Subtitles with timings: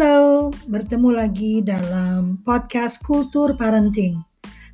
[0.00, 4.16] Halo, bertemu lagi dalam podcast Kultur Parenting.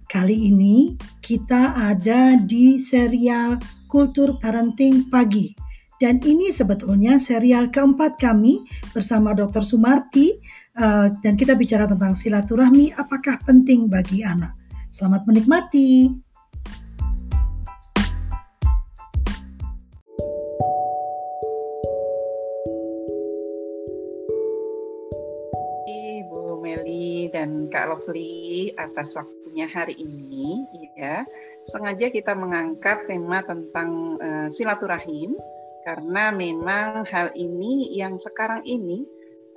[0.06, 3.58] Kali ini kita ada di serial
[3.90, 5.50] Kultur Parenting Pagi.
[5.98, 9.66] Dan ini sebetulnya serial keempat kami bersama Dr.
[9.66, 10.30] Sumarti
[10.78, 14.54] uh, dan kita bicara tentang silaturahmi apakah penting bagi anak.
[14.94, 16.25] Selamat menikmati.
[27.76, 30.64] Kak Lovely atas waktunya hari ini
[30.96, 31.28] ya.
[31.68, 35.36] Sengaja kita mengangkat tema tentang uh, silaturahim
[35.84, 39.04] karena memang hal ini yang sekarang ini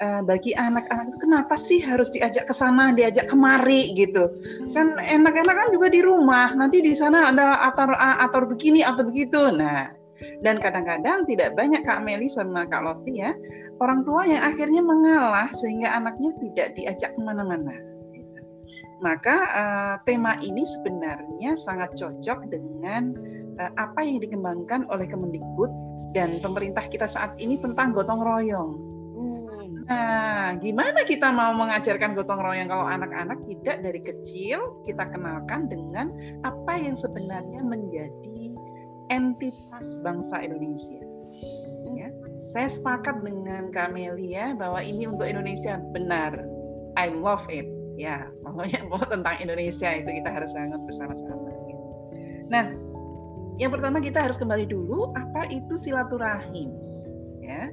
[0.04, 4.28] uh, bagi anak-anak kenapa sih harus diajak ke sana, diajak kemari gitu.
[4.76, 6.52] Kan enak-enak kan juga di rumah.
[6.60, 9.48] Nanti di sana ada atur atur begini atau begitu.
[9.56, 9.96] Nah,
[10.44, 13.32] dan kadang-kadang tidak banyak Kak Meli sama Kak Lovely ya
[13.80, 17.89] orang tua yang akhirnya mengalah sehingga anaknya tidak diajak ke mana-mana.
[19.04, 23.16] Maka uh, tema ini sebenarnya sangat cocok dengan
[23.58, 25.72] uh, apa yang dikembangkan oleh Kemendikbud
[26.14, 28.72] dan pemerintah kita saat ini tentang gotong royong.
[29.14, 29.72] Hmm.
[29.90, 36.10] Nah, gimana kita mau mengajarkan gotong royong kalau anak-anak tidak dari kecil kita kenalkan dengan
[36.46, 38.54] apa yang sebenarnya menjadi
[39.10, 41.10] entitas bangsa Indonesia
[42.40, 46.40] saya sepakat dengan Kamelia bahwa ini untuk Indonesia benar.
[46.96, 47.68] I love it.
[48.00, 51.52] Ya, pokoknya mau tentang Indonesia itu kita harus sangat bersama-sama.
[52.48, 52.66] Nah,
[53.60, 56.72] yang pertama kita harus kembali dulu apa itu silaturahim.
[57.44, 57.68] Ya.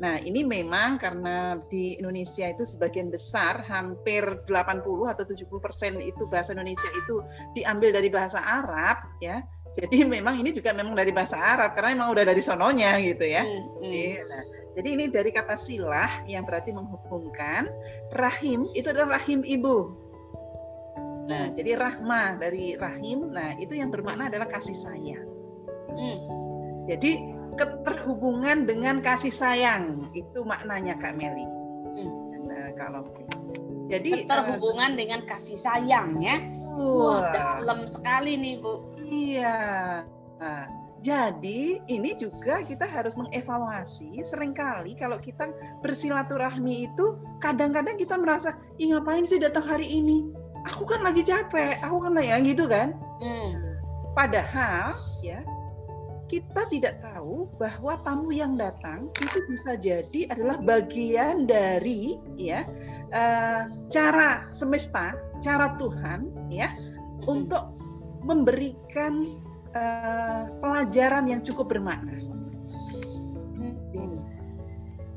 [0.00, 6.26] Nah, ini memang karena di Indonesia itu sebagian besar hampir 80 atau 70 persen itu
[6.26, 7.20] bahasa Indonesia itu
[7.54, 12.10] diambil dari bahasa Arab ya jadi memang ini juga memang dari bahasa Arab karena memang
[12.10, 13.46] udah dari sononya gitu ya.
[13.46, 14.12] Hmm, hmm.
[14.26, 14.42] Nah,
[14.78, 17.66] jadi ini dari kata silah yang berarti menghubungkan.
[18.14, 19.90] Rahim itu adalah rahim ibu.
[21.26, 21.54] Nah, hmm.
[21.54, 23.30] jadi rahma dari rahim.
[23.30, 25.26] Nah, itu yang bermakna adalah kasih sayang.
[25.90, 26.18] Hmm.
[26.86, 27.22] Jadi
[27.58, 31.46] keterhubungan dengan kasih sayang itu maknanya Kak Meli.
[31.98, 32.12] Hmm.
[32.50, 33.06] Nah, kalau
[33.90, 36.38] jadi keterhubungan uh, dengan kasih sayang ya
[36.80, 38.88] Wah, dalam sekali nih, Bu.
[38.96, 39.58] Iya.
[40.40, 40.64] Nah,
[41.00, 45.48] jadi ini juga kita harus mengevaluasi sering kali kalau kita
[45.80, 50.28] bersilaturahmi itu kadang-kadang kita merasa, ih ngapain sih datang hari ini?
[50.68, 52.92] Aku kan lagi capek, aku kan lagi gitu kan.
[53.24, 53.56] Hmm.
[54.12, 54.92] Padahal
[55.24, 55.40] ya
[56.28, 62.62] kita tidak tahu bahwa tamu yang datang itu bisa jadi adalah bagian dari ya
[63.10, 66.70] uh, cara semesta, cara Tuhan ya
[67.24, 67.74] untuk
[68.22, 69.42] memberikan
[69.74, 72.20] uh, pelajaran yang cukup bermakna.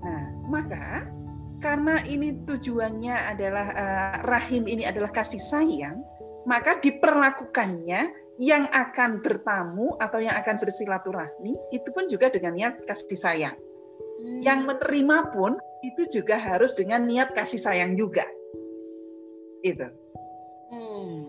[0.03, 1.08] Nah, maka
[1.64, 6.03] karena ini tujuannya adalah uh, rahim ini adalah kasih sayang,
[6.44, 13.16] maka diperlakukannya yang akan bertamu atau yang akan bersilaturahmi itu pun juga dengan niat kasih
[13.16, 13.56] sayang.
[14.44, 14.68] Yang hmm.
[14.74, 15.52] menerima pun
[15.84, 18.28] itu juga harus dengan niat kasih sayang juga.
[19.64, 19.88] Itu.
[20.74, 21.22] Hmm.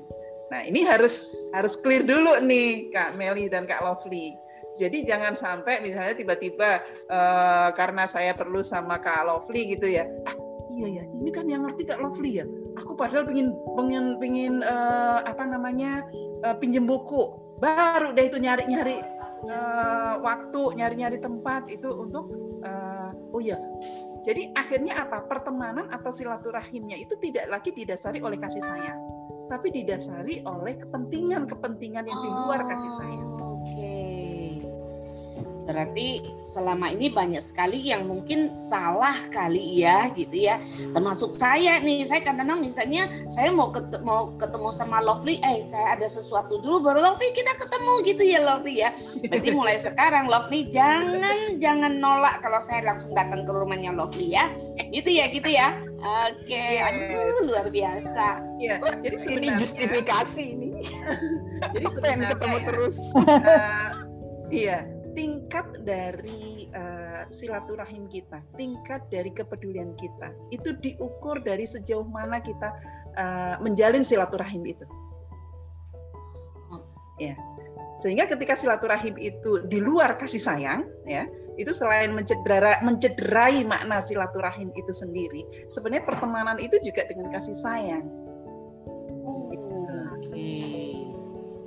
[0.54, 4.38] Nah, ini harus harus clear dulu nih Kak Meli dan Kak Lovely.
[4.78, 6.78] Jadi jangan sampai misalnya tiba-tiba
[7.10, 10.06] uh, karena saya perlu sama Kak Lovely gitu ya.
[10.31, 10.38] Ah,
[10.70, 12.47] iya ya, ini kan yang ngerti Kak Lovely ya.
[12.78, 16.06] Aku padahal pingin pingin pingin uh, apa namanya
[16.47, 17.34] uh, pinjem buku.
[17.59, 19.03] Baru deh itu nyari-nyari
[19.50, 22.31] uh, waktu, nyari-nyari tempat itu untuk
[22.62, 23.59] uh, oh ya
[24.25, 25.28] jadi akhirnya apa?
[25.28, 28.97] Pertemanan atau silaturahimnya itu tidak lagi didasari oleh kasih sayang,
[29.49, 33.31] tapi didasari oleh kepentingan-kepentingan yang di luar kasih sayang.
[33.41, 34.25] Oke.
[35.65, 40.60] Berarti selama ini banyak sekali yang mungkin salah kali ya gitu ya.
[40.93, 46.00] Termasuk saya nih, saya kadang-kadang misalnya saya mau ketemu, mau ketemu sama Lovely, eh kayak
[46.00, 48.91] ada sesuatu dulu baru Lovely kita ketemu gitu ya Lovely ya.
[49.25, 54.52] Berarti mulai sekarang Lovely jangan jangan nolak kalau saya langsung datang ke rumahnya Lovely ya.
[54.93, 55.81] Gitu ya, gitu ya.
[56.05, 56.85] Oke, okay.
[56.85, 58.45] aduh luar biasa.
[58.61, 60.71] Iya, jadi sebenarnya ini justifikasi ini.
[61.75, 62.99] jadi sebenarnya ketemu ya, terus.
[63.17, 63.91] Uh,
[64.53, 64.79] iya,
[65.17, 72.69] tingkat dari uh, silaturahim kita, tingkat dari kepedulian kita, itu diukur dari sejauh mana kita
[73.17, 74.85] uh, menjalin silaturahim itu.
[77.17, 77.33] Ya,
[77.97, 81.25] sehingga ketika silaturahim itu di luar kasih sayang, ya,
[81.55, 88.06] itu selain mencedera, mencederai makna silaturahim itu sendiri, sebenarnya pertemanan itu juga dengan kasih sayang.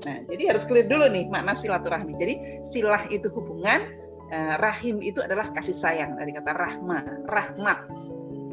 [0.08, 2.16] Nah, jadi harus clear dulu nih makna silaturahmi.
[2.16, 3.92] Jadi silah itu hubungan,
[4.32, 7.80] eh, rahim itu adalah kasih sayang dari kata rahma, rahmat.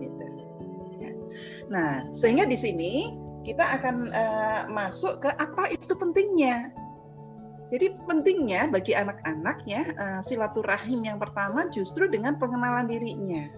[0.03, 0.27] Gitu.
[1.71, 2.93] Nah, sehingga di sini
[3.45, 6.73] kita akan uh, masuk ke apa itu pentingnya.
[7.64, 13.49] Jadi pentingnya bagi anak-anak ya uh, silaturahim yang pertama justru dengan pengenalan dirinya.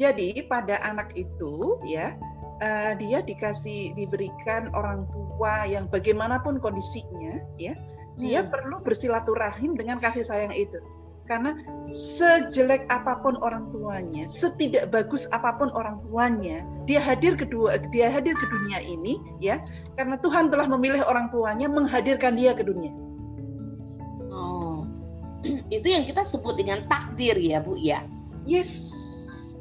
[0.00, 2.18] Jadi pada anak itu ya
[2.58, 7.74] uh, dia dikasih diberikan orang tua yang bagaimanapun kondisinya ya
[8.20, 8.50] dia hmm.
[8.52, 10.78] perlu bersilaturahim dengan kasih sayang itu
[11.28, 11.54] karena
[11.92, 18.10] sejelek apa pun orang tuanya, setidak bagus apa pun orang tuanya, dia hadir kedua dia
[18.10, 19.62] hadir ke dunia ini ya
[19.94, 22.92] karena Tuhan telah memilih orang tuanya menghadirkan dia ke dunia.
[24.32, 24.88] Oh.
[25.74, 28.02] Itu yang kita sebut dengan takdir ya, Bu ya.
[28.42, 29.11] Yes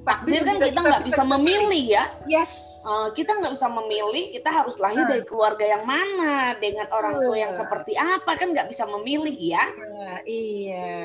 [0.01, 2.05] takdir kan kita nggak bisa, memilih ya.
[2.25, 2.81] Yes.
[2.85, 4.25] Uh, kita nggak bisa memilih.
[4.33, 5.09] Kita harus lahir nah.
[5.13, 9.63] dari keluarga yang mana, dengan orang tua yang seperti apa kan nggak bisa memilih ya.
[9.77, 10.99] Uh, iya.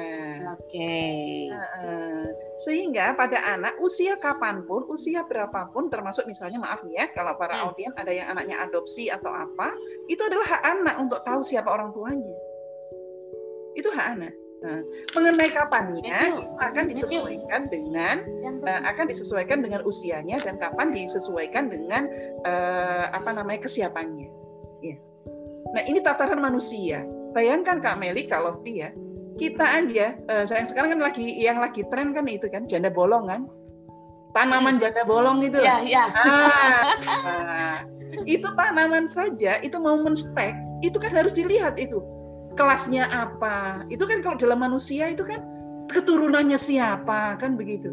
[0.56, 0.72] Oke.
[0.72, 1.52] Okay.
[1.52, 2.20] Uh, uh.
[2.56, 7.60] Sehingga pada anak usia kapan pun, usia berapapun, termasuk misalnya maaf nih ya, kalau para
[7.60, 7.64] hmm.
[7.68, 9.76] audien ada yang anaknya adopsi atau apa,
[10.08, 12.36] itu adalah hak anak untuk tahu siapa orang tuanya.
[13.76, 14.45] Itu hak anak.
[14.56, 14.80] Nah,
[15.12, 18.24] mengenai kapannya itu akan disesuaikan dengan
[18.64, 22.08] uh, akan disesuaikan dengan usianya dan kapan disesuaikan dengan
[22.48, 24.32] uh, apa namanya kesiapannya.
[24.80, 24.96] Ya.
[25.76, 27.04] Nah ini tataran manusia.
[27.36, 28.96] Bayangkan Kak Meli, Kak Lofi ya,
[29.36, 33.28] kita aja uh, sayang sekarang kan lagi yang lagi tren kan itu kan janda bolong
[33.28, 33.44] kan,
[34.32, 35.60] tanaman janda bolong itu.
[35.60, 36.08] Ya, ya.
[36.16, 37.76] Ah, nah,
[38.24, 42.00] itu tanaman saja itu mau menstek itu kan harus dilihat itu
[42.56, 43.84] kelasnya apa.
[43.92, 45.44] Itu kan kalau dalam manusia itu kan
[45.92, 47.92] keturunannya siapa kan begitu.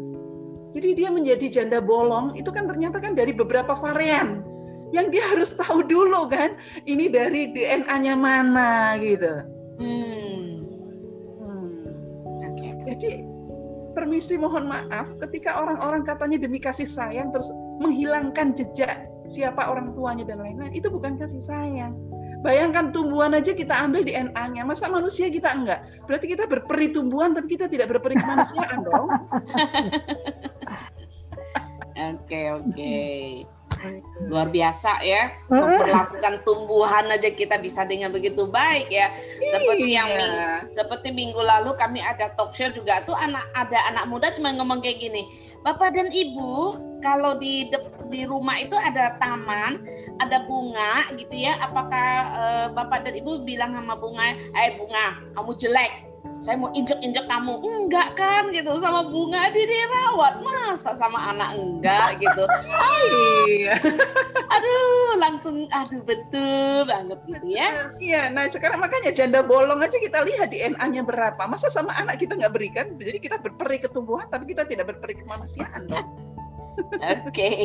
[0.74, 4.42] Jadi dia menjadi janda bolong itu kan ternyata kan dari beberapa varian
[4.90, 6.58] yang dia harus tahu dulu kan
[6.90, 9.46] ini dari DNA-nya mana gitu.
[9.78, 10.42] Hmm.
[11.38, 11.74] Hmm.
[12.50, 12.70] Okay.
[12.90, 13.10] Jadi
[13.94, 20.26] permisi mohon maaf ketika orang-orang katanya demi kasih sayang terus menghilangkan jejak siapa orang tuanya
[20.26, 21.94] dan lain-lain itu bukan kasih sayang
[22.44, 25.80] Bayangkan tumbuhan aja kita ambil di NA-nya, masa manusia kita enggak?
[26.04, 29.08] Berarti kita berperi tumbuhan tapi kita tidak berperi kemanusiaan dong.
[31.94, 32.98] Oke, oke.
[34.26, 35.30] Luar biasa ya.
[35.46, 39.14] Memperlakukan tumbuhan aja kita bisa dengan begitu baik ya.
[39.38, 40.18] Seperti yang iya.
[40.18, 40.34] ming,
[40.74, 44.82] seperti minggu lalu kami ada talk show juga tuh anak ada anak muda cuma ngomong
[44.82, 45.22] kayak gini.
[45.64, 47.72] Bapak dan Ibu, kalau di
[48.12, 49.80] di rumah itu ada taman,
[50.20, 51.56] ada bunga gitu ya.
[51.56, 56.13] Apakah uh, Bapak dan Ibu bilang sama bunga, "Eh bunga, kamu jelek."
[56.44, 57.56] Saya mau injek-injek kamu.
[57.64, 58.76] Enggak kan gitu.
[58.76, 60.44] Sama bunga di dirawat.
[60.44, 62.44] Masa sama anak enggak gitu.
[63.44, 63.76] Iya.
[64.48, 67.92] Aduh langsung aduh betul banget gitu ya.
[68.00, 68.22] Iya.
[68.32, 71.40] Nah sekarang makanya janda bolong aja kita lihat di NA-nya berapa.
[71.44, 75.88] Masa sama anak kita nggak berikan jadi kita berperi ketumbuhan tapi kita tidak berperi kemanusiaan
[75.88, 76.08] dong.
[77.28, 77.28] Oke.
[77.30, 77.64] Okay.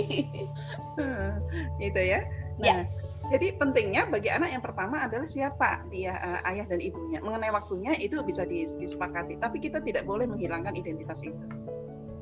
[1.87, 2.27] itu ya.
[2.59, 7.19] Nah ya jadi pentingnya bagi anak yang pertama adalah siapa dia uh, ayah dan ibunya.
[7.19, 11.43] Mengenai waktunya itu bisa disepakati, tapi kita tidak boleh menghilangkan identitas itu.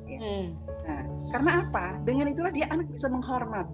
[0.10, 0.18] Ya.
[0.18, 0.48] Hmm.
[0.90, 1.86] Nah, karena apa?
[2.02, 3.70] Dengan itulah dia anak bisa menghormat.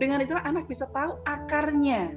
[0.00, 2.16] Dengan itulah anak bisa tahu akarnya,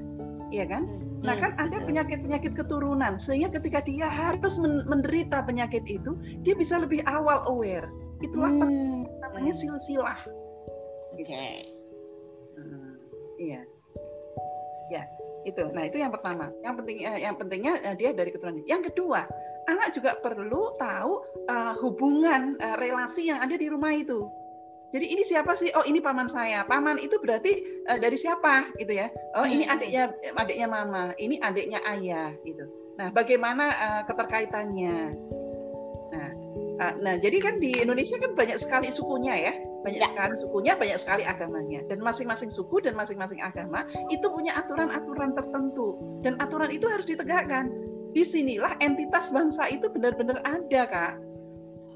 [0.50, 0.88] ya kan?
[0.88, 1.22] Hmm.
[1.22, 7.04] Nah kan ada penyakit-penyakit keturunan, sehingga ketika dia harus menderita penyakit itu, dia bisa lebih
[7.06, 7.90] awal aware.
[8.23, 9.06] Itulah hmm.
[9.21, 10.18] namanya silsilah.
[11.14, 11.26] Oke.
[11.26, 11.54] Okay.
[12.57, 12.94] Hmm,
[13.38, 13.61] iya.
[14.92, 15.07] Ya,
[15.48, 15.64] itu.
[15.71, 16.52] Nah, itu yang pertama.
[16.60, 18.60] Yang penting eh, yang pentingnya eh, dia dari keturunan.
[18.68, 19.24] Yang kedua,
[19.71, 21.14] anak juga perlu tahu
[21.48, 24.28] uh, hubungan uh, relasi yang ada di rumah itu.
[24.92, 25.71] Jadi ini siapa sih?
[25.71, 26.68] Oh, ini paman saya.
[26.68, 29.07] Paman itu berarti uh, dari siapa gitu ya?
[29.40, 29.74] Oh, ini hmm.
[29.74, 30.04] adiknya
[30.36, 32.68] adiknya mama, ini adiknya ayah gitu.
[33.00, 34.98] Nah, bagaimana uh, keterkaitannya?
[36.12, 36.30] Nah,
[36.83, 40.09] uh, nah jadi kan di Indonesia kan banyak sekali sukunya ya banyak ya.
[40.09, 41.81] sekali sukunya, banyak sekali agamanya.
[41.90, 45.97] Dan masing-masing suku dan masing-masing agama itu punya aturan-aturan tertentu.
[46.21, 47.73] Dan aturan itu harus ditegakkan.
[48.11, 51.14] Di sinilah entitas bangsa itu benar-benar ada, Kak.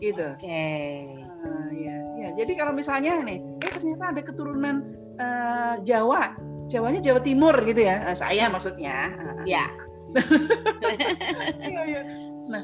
[0.02, 0.28] Gitu.
[0.36, 0.44] Oke.
[0.44, 1.22] Okay.
[1.46, 2.30] Nah, ya, ya.
[2.34, 4.76] Jadi kalau misalnya nih, eh ternyata ada keturunan
[5.22, 6.34] uh, Jawa,
[6.66, 9.14] Jawanya Jawa Timur gitu ya, uh, saya maksudnya.
[9.46, 9.70] Ya.
[11.66, 12.02] Iya, iya.
[12.46, 12.62] Nah,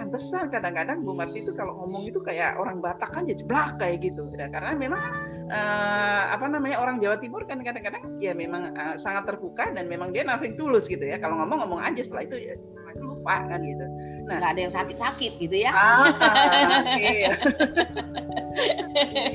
[0.00, 4.00] pantesan kadang-kadang Bu Marti itu kalau ngomong itu kayak orang Batak kan ya jeblak kayak
[4.00, 4.98] gitu ya karena memang
[5.52, 10.10] uh, apa namanya orang Jawa Timur kan kadang-kadang ya memang uh, sangat terbuka dan memang
[10.10, 12.54] dia nothing tulus gitu ya kalau ngomong ngomong aja setelah itu ya
[12.96, 13.86] lupa kan gitu
[14.24, 16.06] nah nggak ada yang sakit-sakit gitu ya ah,
[16.96, 17.32] iya.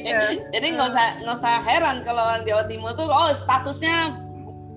[0.01, 0.19] iya.
[0.53, 4.24] jadi nggak usah nggak usah heran kalau orang Jawa Timur tuh oh statusnya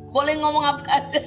[0.08, 1.20] boleh ngomong apa aja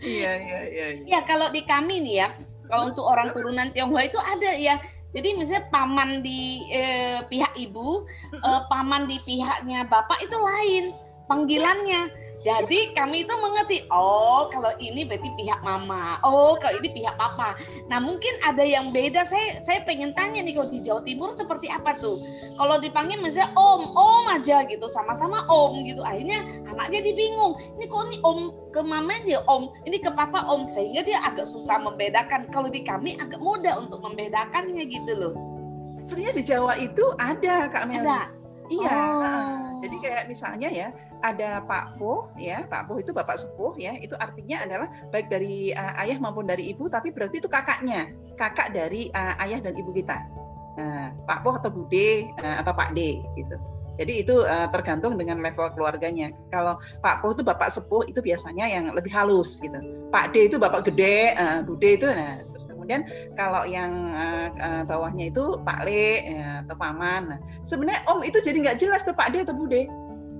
[0.00, 2.28] iya iya iya ya kalau di kami nih ya
[2.68, 4.76] kalau untuk orang turunan Tionghoa itu ada ya.
[5.08, 10.84] Jadi misalnya paman di eh, pihak ibu, eh, paman di pihaknya bapak itu lain
[11.24, 12.27] panggilannya.
[12.38, 17.58] Jadi kami itu mengerti, oh kalau ini berarti pihak mama, oh kalau ini pihak papa.
[17.90, 19.26] Nah mungkin ada yang beda.
[19.26, 22.22] Saya saya pengen tanya nih kalau di Jawa Timur seperti apa tuh?
[22.54, 25.98] Kalau dipanggil misalnya om, om aja gitu, sama-sama om gitu.
[26.06, 27.58] Akhirnya anaknya dibingung.
[27.74, 28.38] Ini kok ini om
[28.70, 32.46] ke mama dia om, ini ke papa om, sehingga dia agak susah membedakan.
[32.54, 35.34] Kalau di kami agak mudah untuk membedakannya gitu loh.
[36.06, 38.06] Sebenarnya di Jawa itu ada Kak Meli.
[38.06, 38.20] Ada.
[38.68, 38.92] Iya.
[38.94, 39.80] Oh.
[39.80, 40.88] Jadi kayak misalnya ya
[41.22, 45.74] ada Pak Po ya, Pak Po itu bapak sepuh ya, itu artinya adalah baik dari
[45.74, 49.90] uh, ayah maupun dari ibu, tapi berarti itu kakaknya, kakak dari uh, ayah dan ibu
[49.90, 50.22] kita.
[50.78, 53.56] Uh, Pak Po atau Bude uh, atau Pak D gitu.
[53.98, 56.30] Jadi itu uh, tergantung dengan level keluarganya.
[56.54, 59.74] Kalau Pak Po itu bapak sepuh itu biasanya yang lebih halus gitu.
[60.14, 63.02] Pak D itu bapak gede, uh, Bude itu nah terus kemudian
[63.34, 67.22] kalau yang uh, uh, bawahnya itu Pak Le uh, atau Paman.
[67.34, 69.90] Nah, sebenarnya Om itu jadi nggak jelas tuh Pak D atau Bude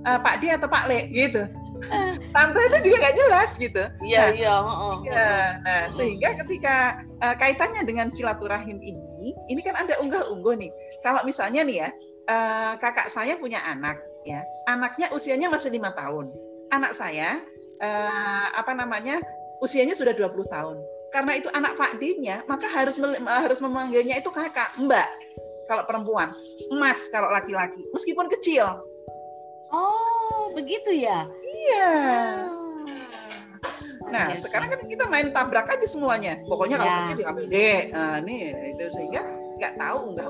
[0.07, 1.43] uh, Pak D atau Pak Le gitu.
[2.35, 3.83] Tante itu juga nggak jelas gitu.
[4.03, 4.53] Iya Nah, iya.
[4.59, 4.99] oh,
[5.63, 10.71] nah sehingga ketika uh, kaitannya dengan silaturahim ini, ini kan ada unggah-ungguh nih.
[11.01, 11.89] Kalau misalnya nih ya,
[12.27, 13.95] uh, kakak saya punya anak,
[14.27, 16.27] ya, anaknya usianya masih lima tahun.
[16.75, 17.39] Anak saya,
[17.79, 19.23] uh, apa namanya,
[19.63, 20.77] usianya sudah 20 tahun.
[21.09, 25.09] Karena itu anak Pak D-nya, maka harus harus memanggilnya itu kakak, mbak.
[25.65, 26.33] Kalau perempuan,
[26.73, 28.88] emas kalau laki-laki, meskipun kecil.
[29.69, 31.25] Oh begitu ya.
[31.41, 31.91] Iya.
[32.49, 32.57] Oh,
[34.09, 36.41] Nah, sekarang kan kita main tabrak aja semuanya.
[36.49, 36.97] Pokoknya kalau Ya.
[37.05, 37.55] kecil diambil D.
[37.93, 38.41] Nah, nih
[38.73, 39.21] itu sehingga
[39.61, 40.29] nggak tahu nggak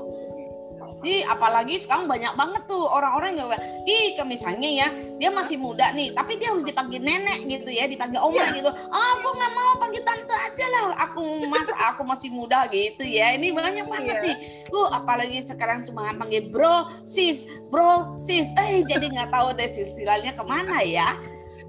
[1.00, 3.48] Ih, apalagi sekarang banyak banget tuh orang-orang yang
[3.88, 7.88] ih ke misalnya ya dia masih muda nih tapi dia harus dipanggil nenek gitu ya
[7.88, 8.60] dipanggil oma Iya.
[8.60, 8.68] gitu.
[8.68, 13.32] Ah aku nggak mau panggil tante aja lah aku mas aku masih muda gitu ya.
[13.32, 14.24] Ini banyak banget Iya.
[14.28, 14.36] nih.
[14.68, 18.52] Uh apalagi sekarang cuma panggil bro sis bro sis.
[18.60, 21.16] Eh jadi nggak tahu deh silsilahnya ke mana ya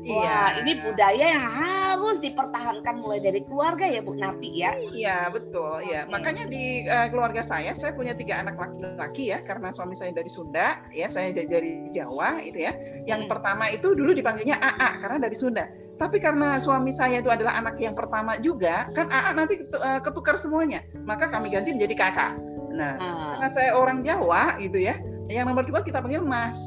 [0.01, 0.65] Wah, Iya.
[0.65, 4.73] ini budaya yang harus dipertahankan mulai dari keluarga ya Bu Nati ya.
[4.73, 9.69] Iya betul ya makanya di eh, keluarga saya saya punya tiga anak laki-laki ya karena
[9.69, 12.73] suami saya dari Sunda ya saya dari, Jawa itu ya
[13.05, 13.29] yang Hmm.
[13.29, 15.69] pertama itu dulu dipanggilnya AA karena dari Sunda
[16.01, 20.33] tapi karena suami saya itu adalah anak yang pertama juga kan AA nanti eh, ketukar
[20.41, 22.33] semuanya maka kami ganti menjadi kakak
[22.73, 24.97] nah Nah, karena saya orang Jawa gitu ya
[25.29, 26.57] yang nomor dua kita panggil Mas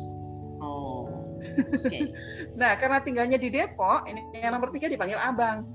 [0.62, 1.11] oh,
[1.83, 1.99] oke.
[2.55, 5.67] Nah karena tinggalnya di Depok ini yang nomor tiga dipanggil Abang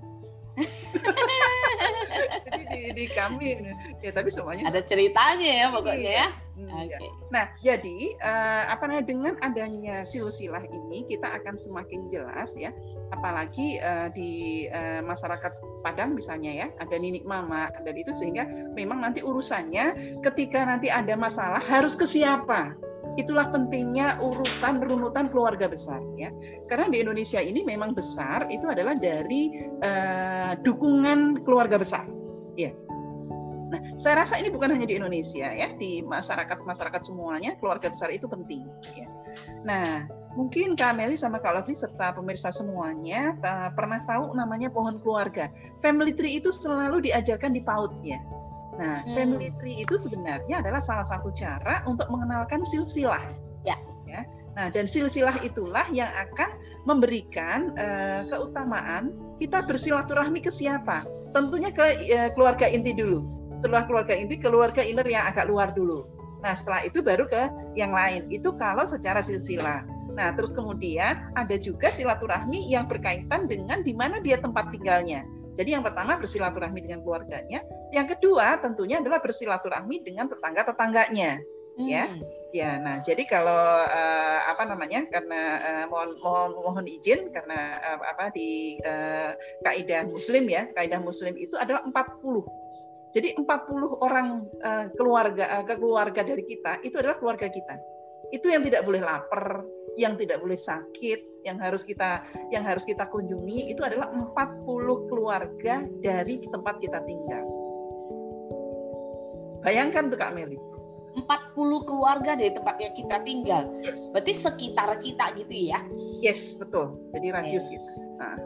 [2.45, 3.59] jadi di, di kami
[4.03, 6.27] ya tapi semuanya Ada ceritanya ya pokoknya ya.
[6.59, 6.91] Hmm, Oke.
[6.91, 6.99] ya.
[7.31, 12.75] Nah, jadi eh, apa namanya dengan adanya silsilah ini kita akan semakin jelas ya,
[13.15, 14.31] apalagi eh, di
[14.67, 18.43] eh, masyarakat Padang misalnya ya, ada ninik mama dan itu sehingga
[18.75, 22.75] memang nanti urusannya ketika nanti ada masalah harus ke siapa.
[23.19, 26.31] Itulah pentingnya urutan runutan keluarga besar ya.
[26.71, 29.51] Karena di Indonesia ini memang besar itu adalah dari
[29.83, 32.07] eh, dukungan keluarga besar.
[32.55, 32.71] Ya.
[33.69, 38.25] Nah, saya rasa ini bukan hanya di Indonesia ya, di masyarakat-masyarakat semuanya keluarga besar itu
[38.25, 38.65] penting.
[38.97, 39.07] Ya.
[39.61, 44.97] Nah, mungkin Kak Meli sama Kak Lovely serta pemirsa semuanya uh, pernah tahu namanya pohon
[45.03, 45.53] keluarga.
[45.85, 48.17] Family tree itu selalu diajarkan di PAUD ya.
[48.79, 49.11] Nah, Hmm.
[49.11, 53.21] family tree itu sebenarnya adalah salah satu cara untuk mengenalkan silsilah.
[53.67, 53.75] Ya.
[54.07, 54.23] Ya.
[54.55, 56.49] Nah, dan silsilah itulah yang akan
[56.87, 61.03] memberikan uh, keutamaan kita bersilaturahmi ke siapa?
[61.35, 63.21] Tentunya ke uh, keluarga inti dulu
[63.59, 66.07] setelah keluarga inti keluarga inner yang agak luar dulu.
[66.39, 68.31] Nah setelah itu baru ke yang lain.
[68.31, 69.83] Itu kalau secara silsilah.
[70.15, 75.27] Nah terus kemudian ada juga silaturahmi yang berkaitan dengan di mana dia tempat tinggalnya.
[75.59, 77.59] Jadi yang pertama bersilaturahmi dengan keluarganya.
[77.91, 81.43] Yang kedua tentunya adalah bersilaturahmi dengan tetangga-tetangganya.
[81.75, 82.07] Ya.
[82.07, 82.23] Hmm.
[82.49, 85.05] Ya, nah jadi kalau eh, apa namanya?
[85.11, 90.97] Karena eh, mohon mohon mohon izin karena eh, apa di eh, kaidah Muslim ya, kaidah
[91.03, 93.13] Muslim itu adalah 40.
[93.13, 93.45] Jadi 40
[94.01, 97.75] orang eh, keluarga eh, keluarga dari kita itu adalah keluarga kita.
[98.29, 99.65] Itu yang tidak boleh lapar,
[99.97, 105.83] yang tidak boleh sakit, yang harus kita yang harus kita kunjungi itu adalah 40 keluarga
[106.03, 107.45] dari tempat kita tinggal.
[109.65, 110.59] Bayangkan tuh Kak Meli.
[111.09, 113.63] 40 keluarga dari tempat yang kita tinggal.
[114.13, 115.81] Berarti sekitar kita gitu ya.
[116.21, 116.95] Yes, betul.
[117.11, 117.91] Jadi radius kita.
[118.21, 118.37] Nah,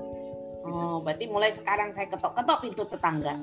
[0.64, 3.36] Oh, berarti mulai sekarang saya ketok-ketok pintu tetangga.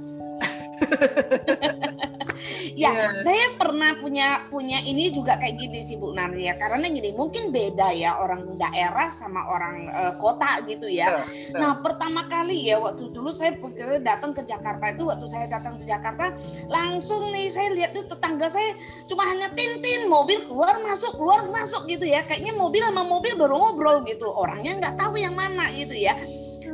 [2.72, 3.12] Ya, yeah.
[3.20, 6.56] saya pernah punya punya ini juga kayak gini sih Bu Nani ya.
[6.56, 11.20] Karena gini, mungkin beda ya orang daerah sama orang uh, kota gitu ya.
[11.20, 11.60] Yeah, yeah.
[11.60, 13.56] Nah, pertama kali ya waktu dulu saya
[14.00, 16.32] datang ke Jakarta itu waktu saya datang ke Jakarta
[16.66, 18.72] langsung nih saya lihat tuh tetangga saya
[19.04, 22.24] cuma hanya tintin mobil keluar masuk keluar masuk gitu ya.
[22.24, 24.26] Kayaknya mobil sama mobil baru ngobrol gitu.
[24.30, 26.16] Orangnya nggak tahu yang mana gitu ya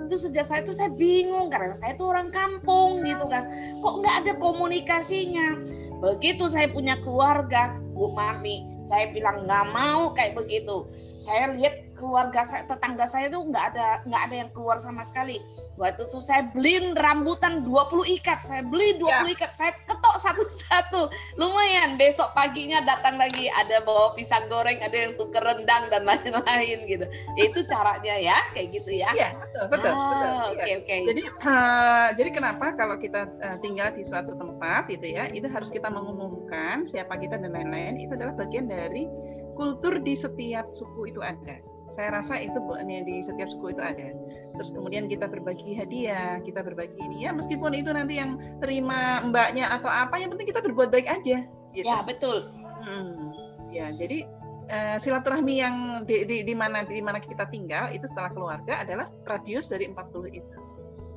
[0.06, 3.44] itu sejak saya itu saya bingung karena saya itu orang kampung gitu kan.
[3.82, 5.58] Kok nggak ada komunikasinya?
[6.00, 10.86] Begitu saya punya keluarga Bu Marni saya bilang nggak mau kayak begitu.
[11.18, 15.40] Saya lihat keluarga saya tetangga saya itu nggak ada nggak ada yang keluar sama sekali
[15.76, 18.48] Waktu itu saya beliin rambutan 20 ikat.
[18.48, 19.20] Saya beli 20 ya.
[19.36, 19.52] ikat.
[19.52, 21.02] Saya ketok satu-satu.
[21.36, 26.78] Lumayan besok paginya datang lagi ada bawa pisang goreng, ada yang tuker rendang dan lain-lain
[26.88, 27.04] gitu.
[27.36, 29.12] Itu caranya ya, kayak gitu ya.
[29.12, 30.32] Iya, betul, betul, oh, betul.
[30.32, 30.86] Oke, okay, oke.
[30.88, 31.00] Okay.
[31.12, 35.68] Jadi uh, jadi kenapa kalau kita uh, tinggal di suatu tempat itu ya, itu harus
[35.68, 38.00] kita mengumumkan siapa kita dan lain-lain.
[38.00, 39.04] Itu adalah bagian dari
[39.52, 44.10] kultur di setiap suku itu ada saya rasa itu di setiap suku itu ada.
[44.56, 49.68] Terus kemudian kita berbagi hadiah, kita berbagi ini ya meskipun itu nanti yang terima mbaknya
[49.68, 51.44] atau apa, yang penting kita berbuat baik aja.
[51.76, 51.84] Gitu.
[51.84, 52.48] Ya betul.
[52.82, 53.36] Hmm,
[53.68, 54.24] ya jadi
[54.72, 55.76] uh, silaturahmi yang
[56.08, 60.40] di, di, di mana di mana kita tinggal itu setelah keluarga adalah radius dari 40
[60.40, 60.56] itu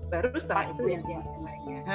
[0.09, 1.85] baru setelah itu yang, yang lainnya.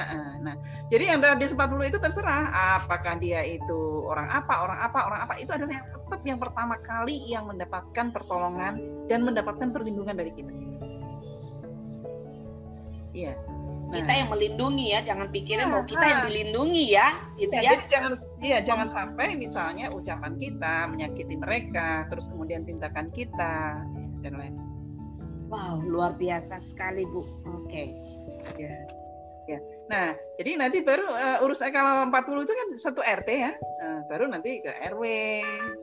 [0.41, 0.55] Nah,
[0.89, 2.47] jadi yang radius 40 itu terserah
[2.79, 6.79] apakah dia itu orang apa, orang apa, orang apa itu adalah yang tetap yang pertama
[6.81, 8.79] kali yang mendapatkan pertolongan
[9.11, 10.55] dan mendapatkan perlindungan dari kita.
[13.14, 13.35] Iya.
[13.38, 14.02] Nah.
[14.02, 17.62] Kita yang melindungi ya, jangan pikirnya mau kita yang dilindungi ya, gitu ya.
[17.62, 17.71] ya.
[17.78, 23.87] Jadi jangan iya jangan sampai misalnya ucapan kita menyakiti mereka, terus kemudian tindakan kita
[24.18, 24.59] dan lain.
[25.47, 27.23] Wow, luar biasa sekali Bu.
[27.23, 27.54] Oke.
[27.71, 27.87] Okay.
[28.59, 28.75] Ya.
[29.44, 29.61] Ya.
[29.92, 33.52] Nah, jadi nanti baru uh, urus kalau 40 itu kan satu RT ya.
[33.52, 35.04] Nah, baru nanti ke RW,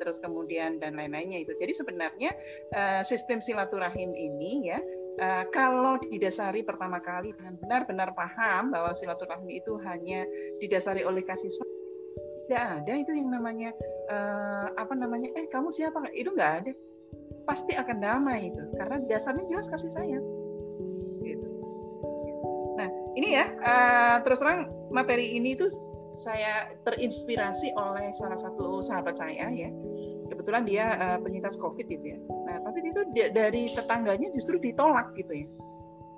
[0.02, 1.54] terus kemudian dan lain-lainnya itu.
[1.62, 2.34] Jadi sebenarnya
[2.74, 4.82] uh, sistem silaturahim ini ya
[5.22, 10.26] uh, kalau didasari pertama kali dengan benar-benar paham bahwa silaturahmi itu hanya
[10.58, 11.82] didasari oleh kasih sayang
[12.52, 13.72] tidak ada itu yang namanya
[14.12, 16.04] uh, apa namanya eh kamu siapa?
[16.12, 16.72] Itu nggak ada.
[17.48, 20.26] Pasti akan damai itu karena dasarnya jelas kasih sayang.
[21.24, 21.48] Gitu.
[22.76, 25.72] nah ini ya uh, terus terang materi ini tuh
[26.12, 29.72] saya terinspirasi oleh salah satu sahabat saya ya.
[30.28, 32.20] Kebetulan dia uh, penyintas covid gitu ya.
[32.52, 35.48] Nah itu dari tetangganya justru ditolak gitu ya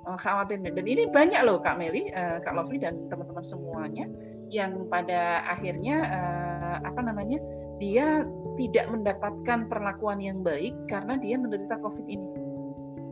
[0.10, 4.06] uh, khawatir dan ini banyak loh kak Meli uh, kak Lovely dan teman-teman semuanya
[4.52, 7.40] yang pada akhirnya uh, apa namanya
[7.82, 8.24] dia
[8.56, 12.28] tidak mendapatkan perlakuan yang baik karena dia menderita COVID ini.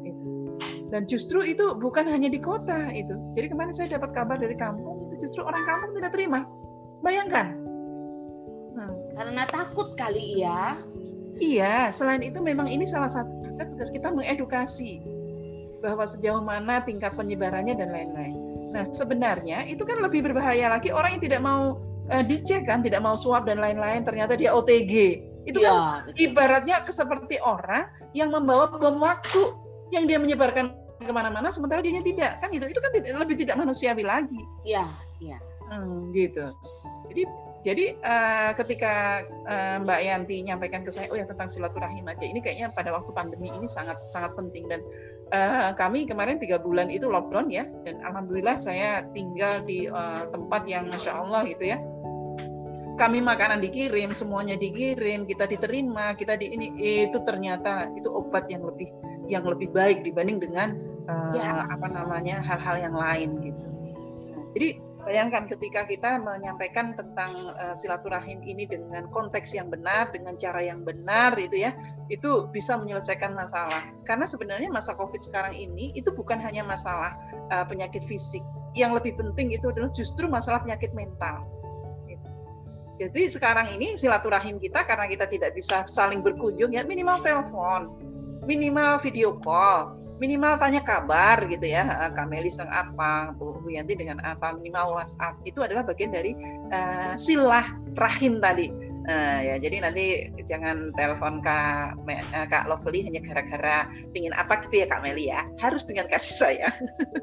[0.05, 0.21] Gitu.
[0.93, 3.17] Dan justru itu bukan hanya di kota itu.
[3.33, 6.45] Jadi kemarin saya dapat kabar dari kampung itu justru orang kampung tidak terima.
[7.01, 7.57] Bayangkan.
[8.77, 8.89] Nah.
[9.17, 10.77] Karena takut kali ya.
[11.41, 15.01] Iya, selain itu memang ini salah satu tugas kita mengedukasi
[15.81, 18.35] bahwa sejauh mana tingkat penyebarannya dan lain-lain.
[18.71, 21.81] Nah, sebenarnya itu kan lebih berbahaya lagi orang yang tidak mau
[22.13, 26.21] uh, dicek kan, tidak mau swab dan lain-lain, ternyata dia OTG itu ya, kan betul.
[26.21, 29.41] ibaratnya seperti orang yang membawa bom waktu
[29.89, 30.69] yang dia menyebarkan
[31.01, 32.37] ke mana-mana sementara dia tidak.
[32.37, 34.41] Kan itu itu kan tidak, lebih tidak manusiawi lagi.
[34.61, 34.85] Iya
[35.17, 35.37] iya.
[35.71, 36.45] Hmm, gitu.
[37.09, 37.23] Jadi
[37.61, 42.41] jadi uh, ketika uh, Mbak Yanti nyampaikan ke saya, oh ya tentang silaturahim aja, ini
[42.41, 44.81] kayaknya pada waktu pandemi ini sangat sangat penting dan
[45.29, 50.65] uh, kami kemarin tiga bulan itu lockdown ya, dan alhamdulillah saya tinggal di uh, tempat
[50.65, 51.77] yang masya Allah gitu ya,
[52.97, 58.65] kami makanan dikirim, semuanya dikirim, kita diterima, kita di ini itu ternyata itu obat yang
[58.65, 58.89] lebih
[59.29, 61.69] yang lebih baik dibanding dengan uh, ya.
[61.69, 63.63] apa namanya hal-hal yang lain gitu.
[64.57, 64.69] jadi
[65.03, 70.85] bayangkan ketika kita menyampaikan tentang uh, silaturahim ini dengan konteks yang benar, dengan cara yang
[70.85, 71.73] benar itu ya,
[72.13, 73.81] itu bisa menyelesaikan masalah.
[74.05, 77.17] Karena sebenarnya masa Covid sekarang ini itu bukan hanya masalah
[77.49, 78.41] uh, penyakit fisik.
[78.77, 81.45] Yang lebih penting itu adalah justru masalah penyakit mental
[83.01, 87.89] jadi sekarang ini silaturahim kita karena kita tidak bisa saling berkunjung ya minimal telepon,
[88.45, 92.05] minimal video call, minimal tanya kabar gitu ya.
[92.05, 96.37] Eh, Kak Meli sedang apa, Bu Yanti dengan apa, minimal WhatsApp itu adalah bagian dari
[96.69, 97.65] uh, silah
[97.97, 98.69] rahim tadi.
[99.01, 104.85] Uh, ya jadi nanti jangan telepon Kak uh, Kak Lovely hanya gara-gara ingin apa gitu
[104.85, 106.75] ya Kak Meli ya harus dengan kasih sayang.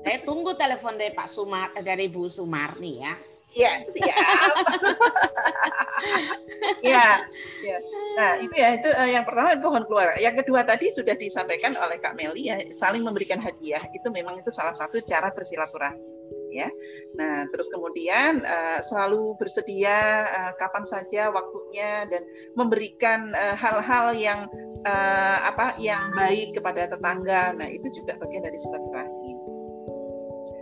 [0.02, 3.14] Saya tunggu telepon dari Pak Sumar dari Bu Sumarni ya.
[3.56, 4.12] Ya, siap.
[6.84, 7.24] ya,
[7.64, 7.76] ya.
[8.20, 10.20] Nah, itu ya itu uh, yang pertama pohon keluar.
[10.20, 13.80] Yang kedua tadi sudah disampaikan oleh Kak Meli ya, saling memberikan hadiah.
[13.96, 16.20] Itu memang itu salah satu cara bersilaturahmi.
[16.52, 16.68] ya.
[17.16, 24.40] Nah, terus kemudian uh, selalu bersedia uh, kapan saja waktunya dan memberikan hal-hal uh, yang
[24.84, 27.56] uh, apa yang baik kepada tetangga.
[27.56, 29.38] Nah, itu juga bagian dari silaturahim.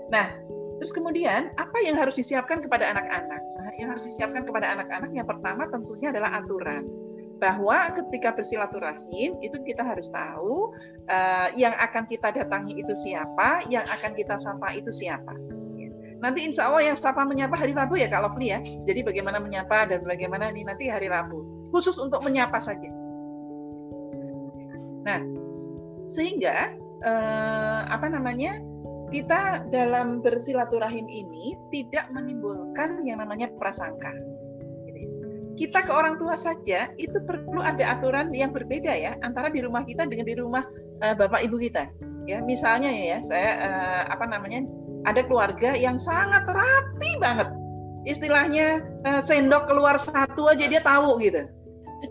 [0.07, 0.39] Nah,
[0.79, 3.43] terus kemudian apa yang harus disiapkan kepada anak-anak?
[3.43, 6.85] Nah, yang harus disiapkan kepada anak-anak yang pertama tentunya adalah aturan
[7.37, 10.73] bahwa ketika bersilaturahim itu kita harus tahu
[11.09, 15.37] uh, yang akan kita datangi itu siapa, yang akan kita sapa itu siapa.
[16.17, 18.61] Nanti insya Allah yang sapa menyapa hari Rabu ya Kak Lovely ya.
[18.89, 21.69] Jadi bagaimana menyapa dan bagaimana ini nanti hari Rabu.
[21.69, 22.89] Khusus untuk menyapa saja.
[25.05, 25.21] Nah,
[26.09, 26.73] sehingga
[27.05, 28.57] eh, apa namanya
[29.11, 34.11] kita dalam bersilaturahim ini tidak menimbulkan yang namanya prasangka.
[35.57, 39.89] Kita ke orang tua saja itu perlu ada aturan yang berbeda ya antara di rumah
[39.89, 40.63] kita dengan di rumah
[41.01, 41.89] uh, bapak ibu kita.
[42.27, 44.67] Ya, misalnya ya, saya uh, apa namanya
[45.07, 47.49] ada keluarga yang sangat rapi banget.
[48.05, 51.47] Istilahnya uh, sendok keluar satu aja dia tahu gitu.